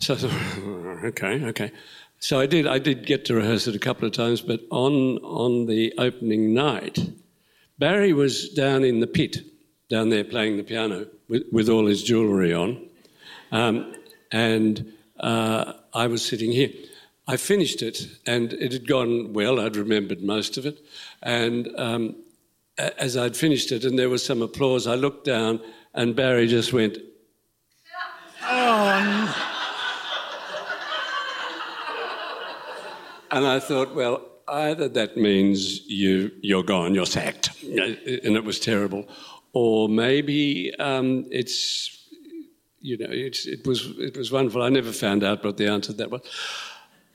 [0.00, 0.32] So I thought,
[1.04, 1.72] okay, okay.
[2.18, 2.66] So I did.
[2.66, 6.54] I did get to rehearse it a couple of times, but on on the opening
[6.54, 6.98] night,
[7.78, 9.38] Barrie was down in the pit,
[9.90, 12.88] down there playing the piano with, with all his jewellery on,
[13.52, 13.94] um,
[14.32, 16.70] and uh, I was sitting here.
[17.28, 19.60] I finished it, and it had gone well.
[19.60, 20.78] I'd remembered most of it,
[21.22, 22.16] and um,
[22.78, 25.60] as I'd finished it, and there was some applause, I looked down,
[25.92, 26.98] and Barrie just went.
[28.42, 29.45] Oh.
[33.30, 38.60] And I thought, well, either that means you, you're gone, you're sacked, and it was
[38.60, 39.08] terrible,
[39.52, 42.06] or maybe um, it's,
[42.80, 44.62] you know, it, was, it was wonderful.
[44.62, 46.22] I never found out what the answer to that was.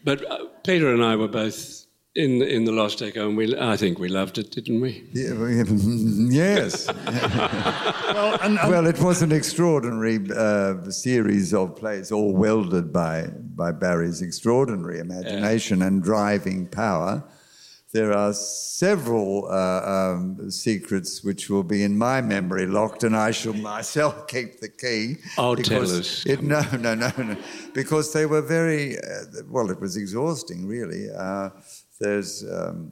[0.03, 1.80] But uh, Peter and I were both
[2.15, 5.07] in in the Lost Echo, and we I think we loved it, didn't we?
[5.13, 5.33] Yeah,
[6.29, 6.87] yes.
[8.13, 13.27] well, and, and well, it was an extraordinary uh, series of plays, all welded by
[13.55, 15.87] by Barrie's extraordinary imagination yeah.
[15.87, 17.23] and driving power.
[17.93, 23.31] There are several uh, um, secrets which will be in my memory locked, and I
[23.31, 25.17] shall myself keep the key.
[25.37, 26.25] Oh, tell us.
[26.25, 27.37] It, no, no, no, no,
[27.73, 29.69] because they were very uh, well.
[29.69, 31.09] It was exhausting, really.
[32.01, 32.91] There's, um,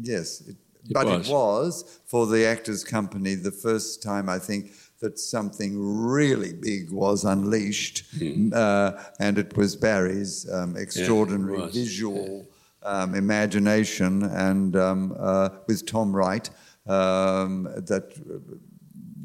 [0.00, 1.28] yes, it, it but was.
[1.28, 6.90] it was for the Actors Company the first time I think that something really big
[6.90, 8.52] was unleashed, mm.
[8.54, 12.46] uh, and it was Barrie's um, extraordinary yeah, visual
[12.82, 12.88] yeah.
[12.88, 16.50] um, imagination, and um, uh, with Tom Wright,
[16.86, 18.12] um, that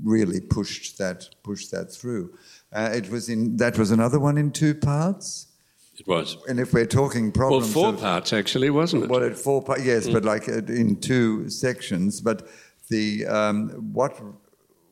[0.02, 2.34] really pushed that pushed that through.
[2.72, 5.48] Uh, it was in that was another one in two parts.
[5.98, 6.38] It was.
[6.48, 7.74] And if we're talking problems.
[7.74, 9.10] Well, four of, parts actually, wasn't it?
[9.10, 10.14] Well, at four parts, yes, mm.
[10.14, 12.20] but like in two sections.
[12.20, 12.48] But
[12.90, 14.20] the um, what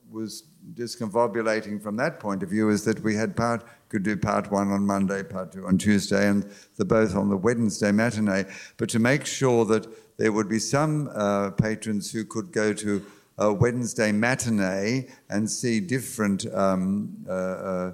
[0.10, 0.44] was
[0.76, 4.72] discombobulating from that point of view is that we had part could do part one
[4.72, 8.46] on Monday, part two on Tuesday, and the both on the Wednesday matinee.
[8.78, 9.88] But to make sure that
[10.18, 13.06] there would be some uh, patrons who could go to
[13.38, 16.46] a Wednesday matinee and see different.
[16.54, 17.92] Um, uh, uh,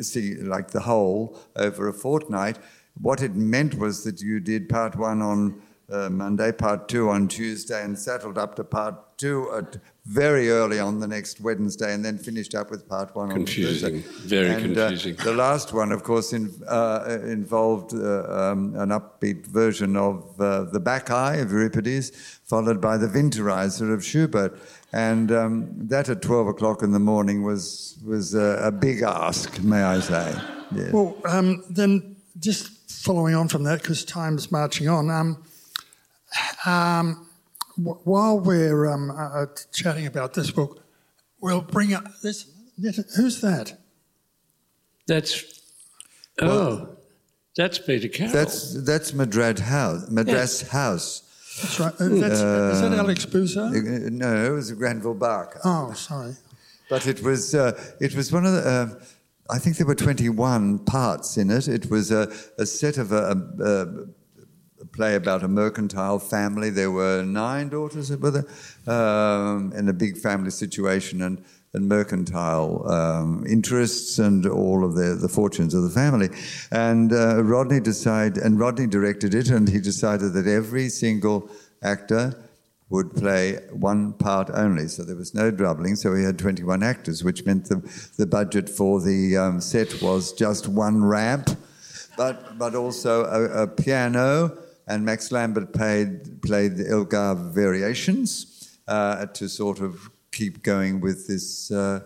[0.00, 2.58] see like the whole over a fortnight.
[3.00, 7.28] What it meant was that you did part one on uh, Monday, part two on
[7.28, 12.04] Tuesday, and settled up to part two at very early on the next Wednesday, and
[12.04, 13.96] then finished up with part one Confusing.
[13.96, 14.26] on Thursday.
[14.26, 15.16] Very And, uh, confusing.
[15.16, 20.64] the last one, of course, in, uh, involved uh, um, an upbeat version of uh,
[20.64, 22.10] the Bacchae of Euripides,
[22.44, 24.58] followed by the Winterreise of Schubert.
[24.92, 29.60] And um, that at 12 o'clock in the morning was, was a, a big ask,
[29.60, 30.34] may I say.
[30.74, 30.90] Yeah.
[30.92, 35.10] Well, um, then just following on from that, because time's marching on.
[35.10, 35.44] Um,
[36.64, 37.28] um,
[37.76, 40.82] w- while we're um, uh, chatting about this book,
[41.40, 42.50] we'll bring up this.
[42.78, 43.78] this who's that?
[45.06, 45.62] That's
[46.40, 46.96] oh,
[47.56, 48.32] that's Peter Carroll.
[48.32, 50.08] That's, that's Madras House.
[50.10, 51.27] Madras House.
[51.60, 51.94] That's right.
[51.94, 53.64] Uh, that's, is that Alex Bouza?
[53.64, 55.60] Uh, No, it was a Granville Barker.
[55.64, 56.34] Oh, sorry.
[56.88, 58.68] But it was uh, it was one of the.
[58.68, 59.04] Uh,
[59.50, 61.68] I think there were twenty one parts in it.
[61.68, 66.70] It was a, a set of a, a, a play about a mercantile family.
[66.70, 68.46] There were nine daughters were there,
[68.94, 71.44] um, in a big family situation and.
[71.74, 76.30] And mercantile um, interests and all of the, the fortunes of the family,
[76.72, 81.50] and uh, Rodney decided, and Rodney directed it, and he decided that every single
[81.82, 82.34] actor
[82.90, 84.88] would play one part only.
[84.88, 85.96] So there was no doubling.
[85.96, 87.76] So we had 21 actors, which meant the,
[88.16, 91.50] the budget for the um, set was just one ramp,
[92.16, 94.56] but, but also a, a piano.
[94.86, 101.26] And Max Lambert played, played the Elgar variations uh, to sort of keep going with
[101.26, 101.70] this.
[101.70, 102.00] Uh,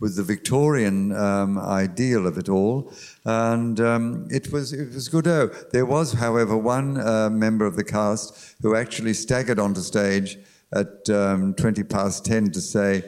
[0.00, 2.92] with the Victorian um, ideal of it all,
[3.24, 5.26] and um, it was it was good.
[5.28, 10.36] Oh, there was, however, one uh, member of the cast who actually staggered onto stage
[10.72, 13.04] at um, twenty past ten to say,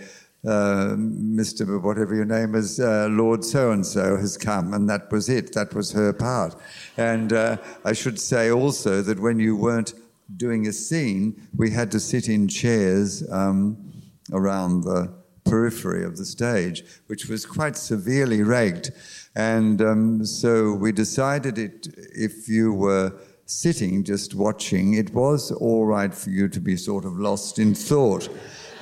[0.46, 0.94] uh,
[1.40, 1.60] "Mr.
[1.82, 5.54] Whatever your name is, uh, Lord So and So has come," and that was it.
[5.54, 6.54] That was her part.
[6.96, 9.92] And uh, I should say also that when you weren't
[10.36, 13.85] doing a scene, we had to sit in chairs um,
[14.32, 15.12] around the
[15.44, 18.90] periphery of the stage, which was quite severely raked.
[19.34, 23.12] And um, so we decided it, if you were
[23.46, 27.74] sitting just watching, it was all right for you to be sort of lost in
[27.74, 28.28] thought.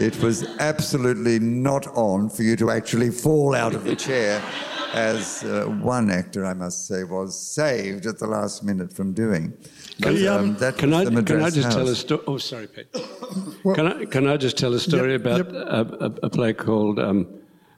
[0.01, 4.43] It was absolutely not on for you to actually fall out of the chair,
[4.93, 9.53] as uh, one actor, I must say, was saved at the last minute from doing.
[10.01, 12.23] But, Can- um, that Can I, can I Madras just tell a story?
[12.27, 12.93] Oh, sorry, Pete.
[13.75, 15.53] can, I, can I just tell a story Yep, about yep.
[15.53, 17.29] A, a, a play called, um,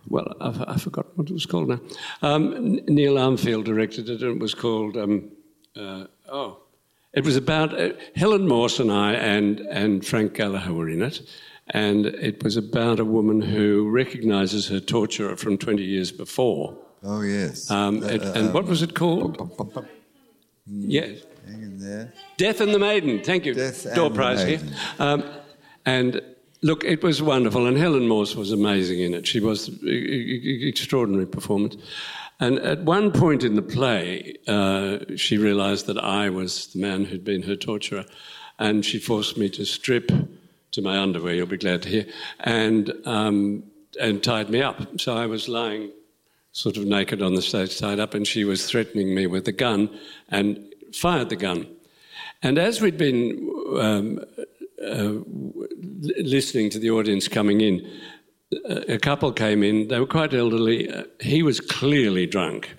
[0.08, 1.80] well, I've, I forgot what it was called now.
[2.22, 5.30] Um, Neil Armfield directed it, and it was called, um,
[5.76, 6.58] uh, oh,
[7.12, 11.20] it was about uh, Helen Morse and I and, and Frank Gallagher were in it.
[11.70, 16.76] And it was about a woman who recognises her torturer from 20 years before.
[17.02, 17.68] Oh, yes.
[17.70, 19.36] Um, it- and what was it called?
[20.66, 21.08] Yes.
[21.08, 21.22] Hang in there.
[22.36, 23.22] Death and the Maiden.
[23.22, 23.54] Thank you.
[23.54, 24.60] Death and Door prize here.
[24.98, 25.24] Um,
[25.84, 26.20] and
[26.62, 29.26] look, it was wonderful, and Helen Morse was amazing in it.
[29.26, 31.76] She was extraordinary performance.
[32.38, 37.04] And at one point in the play, uh, she realised that I was the man
[37.04, 38.04] who'd been her torturer,
[38.58, 40.12] and she forced me to strip
[40.72, 41.34] to my underwear.
[41.34, 42.06] You'll be glad to hear,
[42.40, 43.62] and um,
[43.98, 45.00] and tied me up.
[45.00, 45.90] So I was lying
[46.52, 49.52] sort of naked on the stage, tied up, and she was threatening me with a
[49.52, 49.90] gun
[50.28, 50.58] and
[50.94, 51.66] fired the gun.
[52.42, 54.20] And as we'd been um,
[54.82, 55.12] uh,
[56.18, 57.88] listening to the audience coming in,
[58.68, 59.88] a a couple came in.
[59.88, 60.90] They were quite elderly.
[60.90, 62.74] Uh, he was clearly drunk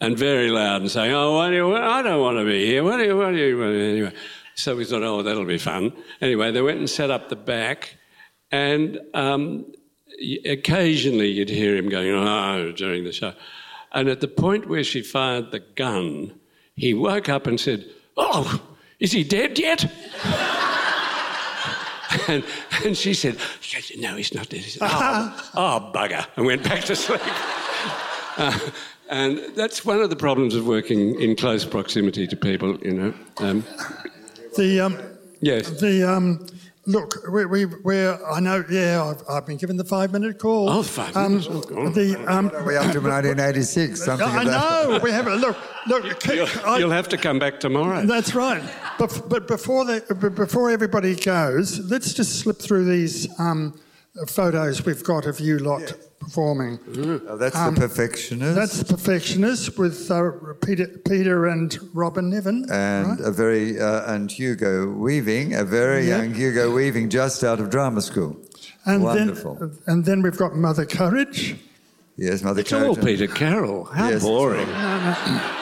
[0.00, 2.82] and very loud and saying, "Oh, you, I don't want to be here.
[2.82, 3.16] What do you?
[3.16, 4.12] What do you?" Anyway,
[4.54, 7.96] so we thought, "Oh, that'll be fun." Anyway, they went and set up the back,
[8.50, 9.66] and um,
[10.46, 13.34] occasionally you'd hear him going, "Oh," during the show.
[13.92, 16.38] And at the point where she fired the gun,
[16.76, 17.84] he woke up and said,
[18.16, 18.60] "Oh,
[19.00, 19.90] is he dead yet?"
[22.28, 22.44] And,
[22.84, 23.36] and she said,
[23.98, 24.60] No, he's not dead.
[24.60, 26.26] He said, oh, oh, bugger.
[26.36, 27.20] And went back to sleep.
[28.38, 28.58] Uh,
[29.10, 33.14] and that's one of the problems of working in close proximity to people, you know.
[33.38, 33.64] Um,
[34.56, 34.98] The um,
[35.40, 35.68] yes.
[35.80, 36.46] the um,
[36.86, 38.64] look, we we we're I know.
[38.70, 40.68] Yeah, I've, I've been given the five minute call.
[40.70, 44.88] Oh, five Um, minutes, oh, the um, We're up to 1986, something I of that.
[44.88, 45.56] know we have a look.
[45.88, 48.04] Look, You'll, I- you'll have to come back tomorrow.
[48.06, 48.62] That's right.
[48.98, 50.00] But, but before the,
[50.34, 53.78] before everybody goes, let's just slip through these um,
[54.26, 55.92] photos we've got of you lot
[56.26, 56.78] performing.
[57.28, 58.54] Oh, that's the perfectionist.
[58.60, 60.32] That's the perfectionist with uh,
[60.64, 62.66] Peter, Peter and Robyn Nevin.
[62.70, 63.20] and right?
[63.20, 66.18] a very uh, and Hugo Weaving, a very Yep.
[66.18, 68.36] young Hugo Weaving, just out of drama school.
[68.84, 69.54] and Wonderful.
[69.54, 71.56] Then, and then we've got Mother Courage.
[72.16, 72.88] yes, Mother Courage.
[72.90, 73.84] It's all Peter Carroll.
[73.84, 74.68] How Yes, boring.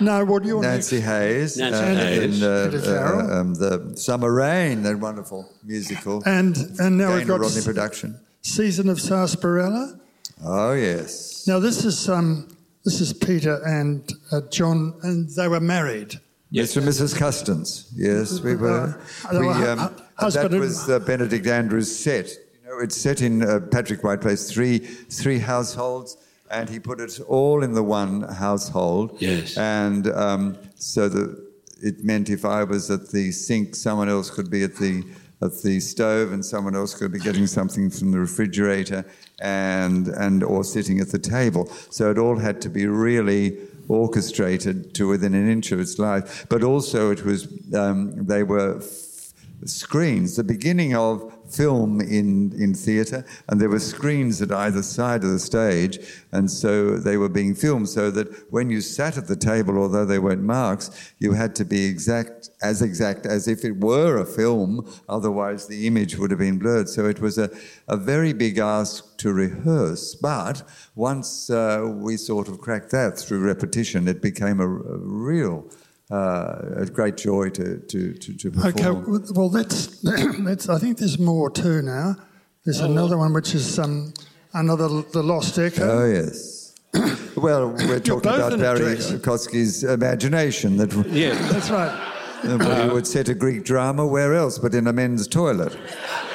[0.00, 1.56] No, what do you want Nancye Hayes.
[1.58, 2.42] Nancye uh, Hayes.
[2.42, 6.22] In uh, uh, um, the Summer Rain, that wonderful musical.
[6.26, 8.18] And and now we've got Rodney production.
[8.40, 10.00] season of Sarsaparilla.
[10.44, 11.46] Oh, yes.
[11.46, 12.48] Now this is um
[12.84, 16.20] this is Peter and uh, John, and they were married.
[16.50, 16.78] Yes, Mr.
[16.78, 17.16] and Mrs.
[17.16, 17.92] Custance.
[17.94, 19.00] Yes, we were.
[19.24, 22.28] Uh, we, uh, um, uh, that was uh, Benedict Andrews' set.
[22.28, 26.18] You know, it's set in uh, Patrick White Place, three, three households,
[26.50, 29.16] and he put it all in the one household.
[29.20, 29.56] Yes.
[29.56, 34.50] And um, so the, it meant if I was at the sink, someone else could
[34.50, 35.04] be at the
[35.42, 39.04] at the stove, and someone else could be getting something from the refrigerator,
[39.40, 41.66] and and or sitting at the table.
[41.90, 46.46] So it all had to be really orchestrated to within an inch of its life.
[46.48, 49.32] But also, it was um, they were f-
[49.64, 55.24] screens, the beginning of film in, in theatre, and there were screens at either side
[55.24, 55.98] of the stage,
[56.32, 60.06] and so they were being filmed so that when you sat at the table, although
[60.06, 64.26] they weren't marks, you had to be exact, as exact as if it were a
[64.26, 66.88] film, otherwise the image would have been blurred.
[66.88, 67.50] So it was a,
[67.88, 70.62] a very big ask to rehearse, but
[70.94, 75.66] once uh, we sort of cracked that through repetition, it became a, a real
[76.12, 78.74] uh, a great joy to, to, to, to perform.
[78.76, 80.68] Okay, well that's that's.
[80.76, 82.16] I think there's more too now.
[82.64, 84.12] There's another one which is um
[84.52, 86.02] another the Lost Echo.
[86.02, 86.74] Oh, yes.
[87.36, 89.12] well, we're talking about in Barrie dress.
[89.12, 91.34] Kosky's imagination that Yeah.
[91.50, 92.08] That's right.
[92.44, 95.76] nobody would set a Greek drama where else but in a men's toilet.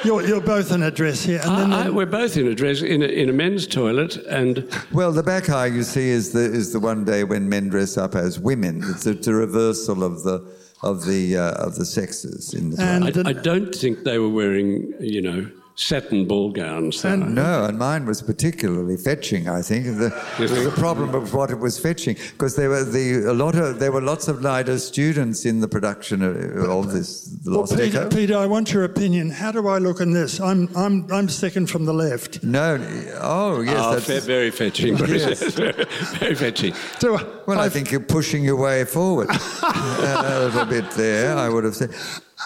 [0.04, 2.54] You're you're both in a dress here, and then I, I, we're both in a
[2.54, 6.32] dress in a, in a men's toilet, and Well, the back eye you see is
[6.32, 8.82] the is the one day when men dress up as women.
[8.84, 10.44] It's a, it's a reversal of the
[10.82, 13.26] of the uh, of the sexes in the And- toilet.
[13.26, 15.50] I, I don't think they were wearing, you know,
[15.80, 17.02] satin ball gowns.
[17.02, 17.10] though.
[17.12, 19.48] And- No, and mine was particularly fetching.
[19.48, 23.32] I think the, the problem of what it was fetching because there were the a
[23.32, 26.34] lot of there were lots of NIDA students in the production of,
[26.68, 28.08] of this the well, Peter, Echo.
[28.10, 29.30] Peter, I want your opinion.
[29.30, 30.40] How do I look in this?
[30.40, 32.42] I'm I'm I'm second from the left.
[32.42, 32.76] No,
[33.20, 34.96] oh yes, Oh, that's very fetching.
[34.96, 35.18] Very,
[36.18, 36.74] very fetching.
[36.98, 37.22] Do I?
[37.46, 39.28] Well, I I've- think you're pushing your way forward
[39.62, 41.92] a little bit there, I would have said.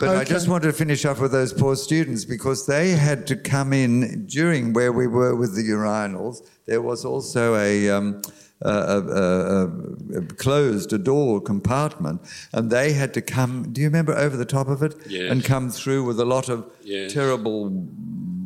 [0.00, 3.36] But I just wanted to finish up with those poor students because they had to
[3.36, 6.46] come in during where we were with the urinals.
[6.66, 7.90] There was also a.
[7.90, 8.22] Um,
[8.64, 12.20] a, a, a, a closed a door compartment,
[12.52, 13.72] and they had to come.
[13.72, 14.94] Do you remember over the top of it?
[15.08, 15.32] Yes.
[15.32, 17.12] And come through with a lot of Yes.
[17.12, 17.72] terrible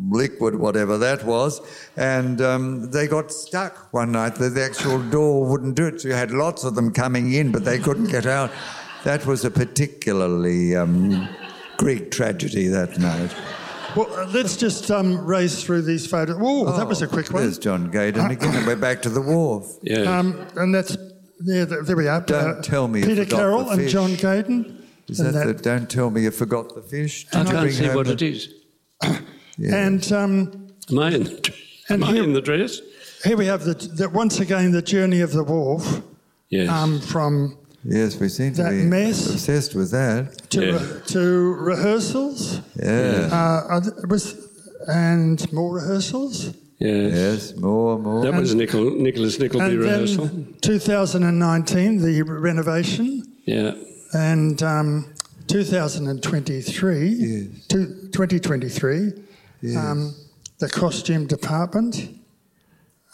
[0.09, 1.61] liquid, whatever that was,
[1.97, 4.37] and um, they got stuck one night.
[4.37, 7.53] The, the actual door wouldn't do it, so you had lots of them coming in,
[7.53, 8.51] but they couldn't get out.
[9.07, 11.29] That was a particularly um,
[11.77, 13.33] Greek tragedy that night.
[13.95, 16.37] Well, uh, let's just um, race through these photos.
[16.41, 17.45] Oh, that was a quick one.
[17.45, 19.65] There's John Gaden again, we're back to the wharf.
[19.83, 20.19] Yeah.
[20.19, 20.97] Um, and that's
[21.39, 21.67] there.
[21.67, 22.21] There we are.
[22.21, 23.89] Don't tell me you Peter Carroll and.
[23.89, 24.83] John Gaden.
[25.09, 27.29] Is And that, the, don't tell me you forgot the fish?
[27.33, 28.55] I Did you can't bring see what the- it is.
[29.57, 29.77] Yeah.
[29.87, 31.55] And um, Am I in the,
[31.91, 32.81] And am I here- in the dress?
[33.23, 36.03] here we have the, the once again the journey of the wharf
[36.49, 36.69] Yes.
[36.69, 37.57] um, from
[37.89, 39.31] yes, we seem to be mess.
[39.31, 40.49] obsessed with that.
[40.51, 41.01] to, Yeah.
[41.07, 42.61] to rehearsals.
[42.75, 43.29] Yeah.
[43.33, 44.35] Uh, are was
[44.89, 46.53] and more rehearsals.
[46.79, 47.13] yes.
[47.51, 48.23] Yes, more, more.
[48.23, 50.27] That was Nicol, Nicholas Nickleby And rehearsal.
[50.27, 53.73] then 2019, the renovation, Yeah.
[54.13, 55.07] and um,
[55.49, 57.67] 2023, Yes.
[57.69, 59.13] two, 2023,
[59.77, 60.15] um,
[60.59, 62.11] the costume department.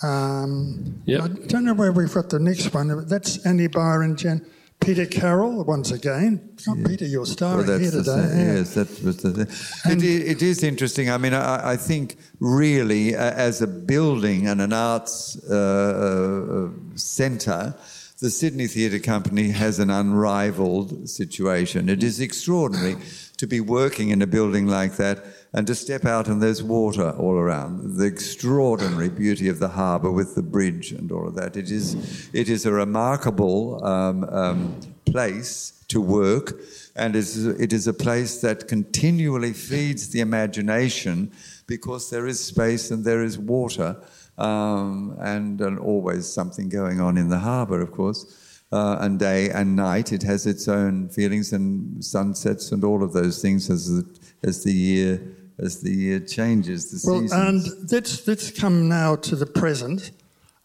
[0.03, 1.21] Um, Yep.
[1.23, 3.07] I don't know where we've got the next one.
[3.07, 4.45] That's Annie Byron, Jen,
[4.85, 6.57] Peter Carroll once again.
[6.69, 8.11] Oh, Peter, you're starring Well, here today.
[8.17, 8.55] yeah.
[8.57, 9.93] Yes, that was the thing.
[9.93, 11.11] It, it is interesting.
[11.11, 16.97] I mean, I, I think really, uh, as a building and an arts uh, uh,
[16.97, 17.75] centre,
[18.21, 21.89] the Sydney Theatre Company has an unrivaled situation.
[21.89, 22.97] It is extraordinary
[23.37, 25.25] to be working in a building like that
[25.55, 27.97] and to step out and there's water all around.
[27.97, 31.57] The extraordinary beauty of the harbour with the bridge and all of that.
[31.57, 36.59] It is, it is a remarkable um, um, place to work,
[36.97, 41.31] and it is a place that continually feeds the imagination
[41.67, 43.97] because there is space and there is water,
[44.39, 48.39] um, and, and always something going on in the harbour, of course.
[48.73, 53.13] Uh, and day and night, it has its own feelings and sunsets and all of
[53.13, 55.21] those things as the, as the year
[55.63, 56.91] as the year changes.
[56.91, 57.73] The season Well, seasons.
[57.73, 60.11] and let's, let's come now to the present.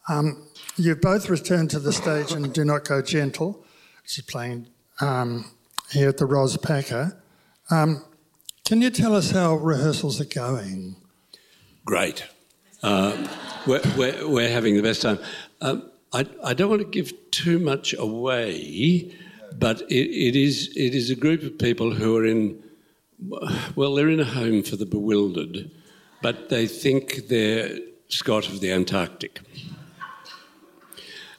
[0.10, 3.64] Um, you've both returned to the stage and Do Not Go Gentle,
[4.02, 4.68] which is playing
[5.02, 5.52] um,
[5.92, 7.22] here at the Ros Packer.
[7.70, 8.04] Um,
[8.66, 10.96] can you tell us how rehearsals are going?
[11.86, 12.26] Great.
[12.84, 13.28] Uh,
[13.66, 15.20] we're, we're, we're having the best time.
[15.62, 19.14] Um, I, I don't want to give too much away,
[19.58, 22.62] but it, it is it is a group of people who are in
[23.76, 25.72] well, they're in a home for the bewildered,
[26.22, 27.78] but they think they're
[28.10, 29.42] Scott of the Antarctic.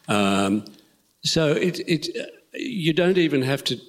[0.08, 0.64] Um,
[1.22, 2.08] so it, it,
[2.54, 3.80] you don't even have to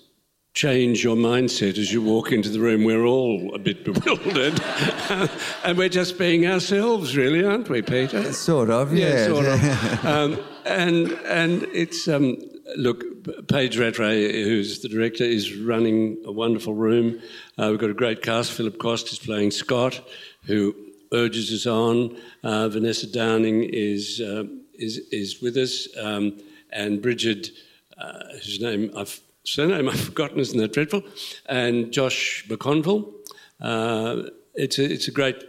[0.53, 2.83] change your mindset as you walk into the room.
[2.83, 4.61] We're all a bit bewildered,
[5.63, 8.33] and we're just being ourselves, really, aren't we, Peter?
[8.33, 9.07] Sort of, yeah.
[9.07, 10.05] yeah sort of.
[10.05, 12.37] um, and and it's um,
[12.75, 17.19] look, Paige Rattray, who's the director, is running a wonderful room.
[17.57, 18.51] Uh, we've got a great cast.
[18.51, 20.01] Philip Quast is playing Scott,
[20.45, 20.75] who
[21.13, 22.17] urges us on.
[22.43, 26.38] Uh, Vanessa Downing is uh, is is with us, um,
[26.71, 27.49] and Bridget,
[27.97, 31.03] uh, whose name I've surname I've forgotten, isn't that dreadful?
[31.47, 33.13] And Josh McConville.
[33.61, 35.43] Uh, it's a it's a great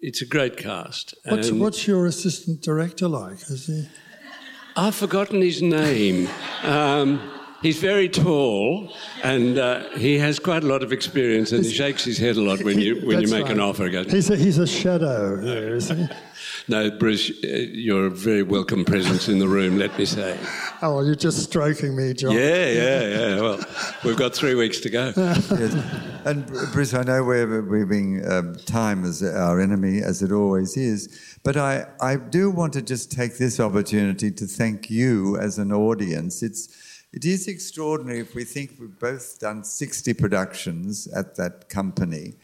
[0.00, 1.14] it's a great cast.
[1.24, 3.40] What's, what's your assistant director like?
[3.50, 3.88] Is he?
[4.78, 6.28] I've forgotten his name.
[6.62, 7.30] Um,
[7.62, 12.04] he's very tall and uh, he has quite a lot of experience and he shakes
[12.04, 13.52] his head a lot when you when you make right.
[13.52, 13.88] an offer.
[13.88, 16.14] Goes, he's a, he's a shadow, isn't he?
[16.68, 20.36] No, Bruce, uh, you're a very welcome presence in the room, let me say.
[20.82, 22.32] Oh, you're just stroking me, John.
[22.32, 23.40] Yeah, yeah, yeah.
[23.40, 23.60] Well,
[24.04, 25.12] we've got three weeks to go.
[25.16, 25.74] yes.
[26.24, 30.76] And Bruce, I know we're, we're being um, time as our enemy, as it always
[30.76, 35.58] is, but I, I do want to just take this opportunity to thank you as
[35.58, 36.42] an audience.
[36.42, 42.34] It's it is extraordinary if we think we've both done 60 productions at that company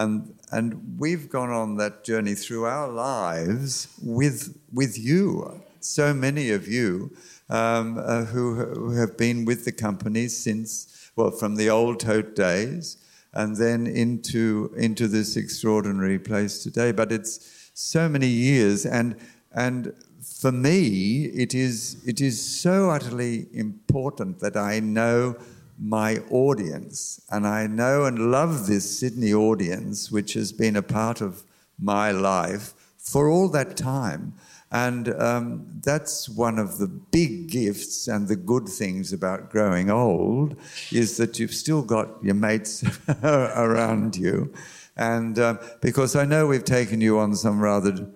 [0.00, 6.50] and, and we've gone on that journey through our lives with, with you, so many
[6.50, 7.14] of you
[7.50, 12.34] um, uh, who, who have been with the company since, well, from the old tote
[12.34, 12.96] days
[13.34, 16.92] and then into, into this extraordinary place today.
[16.92, 19.16] But it's so many years, and,
[19.52, 19.92] and
[20.40, 25.36] for me, it is, it is so utterly important that I know
[25.80, 27.20] my audience.
[27.30, 31.42] And I know and love this Sydney audience, which has been a part of
[31.78, 34.34] my life for all that time.
[34.72, 40.54] And um, that's one of the big gifts and the good things about growing old
[40.92, 42.84] is that you've still got your mates
[43.22, 44.52] around you.
[44.96, 48.06] And uh, because I know we've taken you on some rather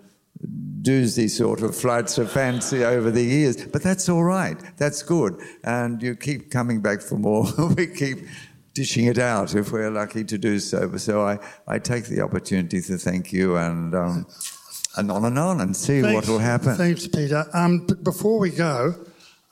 [0.83, 4.57] doozy sort of flights of fancy over the years, but that's all right.
[4.77, 5.41] That's good.
[5.63, 7.47] And you keep coming back for more.
[7.77, 8.19] we keep
[8.75, 10.97] dishing it out if we're lucky to do so.
[10.97, 14.27] So I, I take the opportunity to thank you and, um,
[14.97, 16.77] and on and on and see what will happen.
[16.77, 17.47] Thanks, Peter.
[17.55, 18.95] Um, before we go,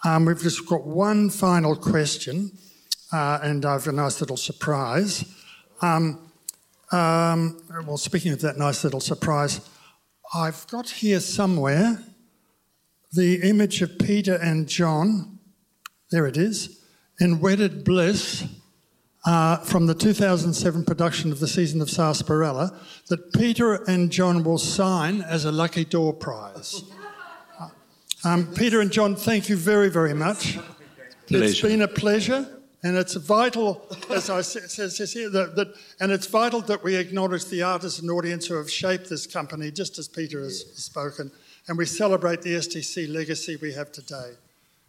[0.04, 2.50] um, we've just got one final question,
[3.12, 5.24] uh, and I've a nice little surprise.
[5.80, 6.28] Um,
[6.90, 9.60] um, well, speaking of that nice little surprise,
[10.34, 12.02] I've got here somewhere
[13.12, 15.38] the image of Peter and John.
[16.10, 16.82] There it is,
[17.20, 18.46] in Wedded Bliss
[19.26, 22.74] uh, from the 2007 production of the season of Sarsaparilla
[23.08, 26.82] that Peter and John will sign as a lucky door prize.
[27.60, 27.68] Uh,
[28.24, 30.58] um, Peter and John, thank you very, very much.
[31.26, 31.44] Pleasure.
[31.44, 32.61] It's been a pleasure.
[32.84, 37.44] And it's vital, as I says here, that, that, and it's vital that we acknowledge
[37.44, 41.30] the artists and audience who have shaped this company, just as Peter has spoken,
[41.68, 44.32] and we celebrate the STC legacy we have today.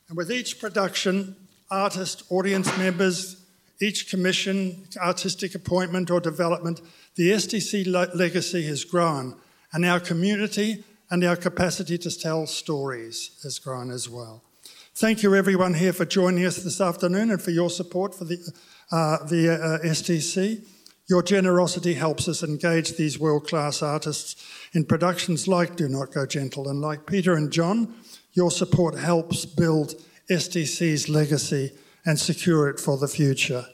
[0.09, 1.35] And with each production,
[1.69, 3.37] artist, audience members,
[3.79, 6.81] each commission, artistic appointment or development,
[7.15, 7.85] the STC
[8.15, 9.35] legacy has grown,
[9.71, 14.41] and our community and our capacity to tell stories has grown as well.
[14.95, 18.37] Thank you, everyone here, for joining us this afternoon and for your support for the,
[18.91, 20.67] uh, the uh, STC.
[21.09, 24.35] Your generosity helps us engage these world class artists
[24.73, 26.69] in productions like Do Not Go Gentle.
[26.69, 27.91] And like Peter and John,
[28.33, 29.95] your support helps build
[30.29, 31.71] STC's legacy
[32.05, 33.65] and secure it for the future.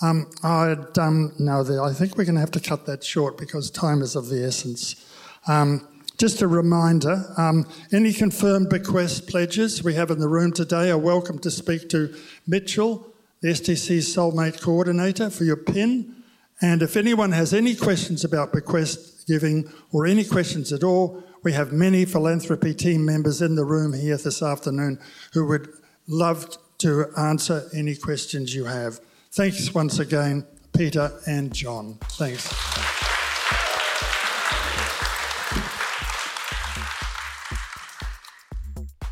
[0.00, 4.00] Um, I'd, um, I think we're going to have to cut that short because time
[4.00, 5.12] is of the essence.
[5.46, 5.86] Um,
[6.18, 10.98] just a reminder um, any confirmed bequest pledges we have in the room today are
[10.98, 12.12] welcome to speak to
[12.46, 16.16] Mitchell, the STC's soulmate coordinator, for your PIN.
[16.60, 21.52] And if anyone has any questions about bequest giving or any questions at all, we
[21.52, 24.98] have many philanthropy team members in the room here this afternoon
[25.34, 25.68] who would
[26.08, 28.98] love to answer any questions you have.
[29.30, 30.44] Thanks once again,
[30.76, 31.98] Peter and John.
[32.12, 33.07] Thanks.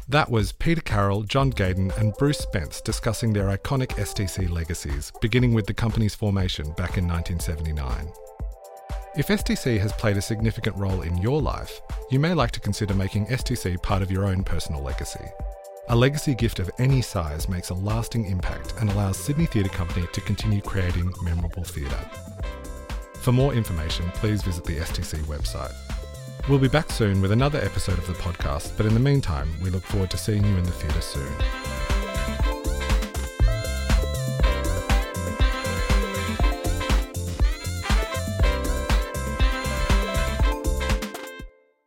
[0.09, 5.52] That was Peter Carroll, John Gaden, and Bruce Spence discussing their iconic STC legacies, beginning
[5.52, 8.12] with the company's formation back in 1979.
[9.16, 12.94] If STC has played a significant role in your life, you may like to consider
[12.94, 15.24] making STC part of your own personal legacy.
[15.88, 20.07] A legacy gift of any size makes a lasting impact and allows Sydney Theatre Company
[20.12, 22.09] to continue creating memorable theatre.
[23.22, 25.74] For more information, please visit the STC website.
[26.49, 29.68] We'll be back soon with another episode of the podcast, but in the meantime, we
[29.68, 32.55] look forward to seeing you in the theatre soon.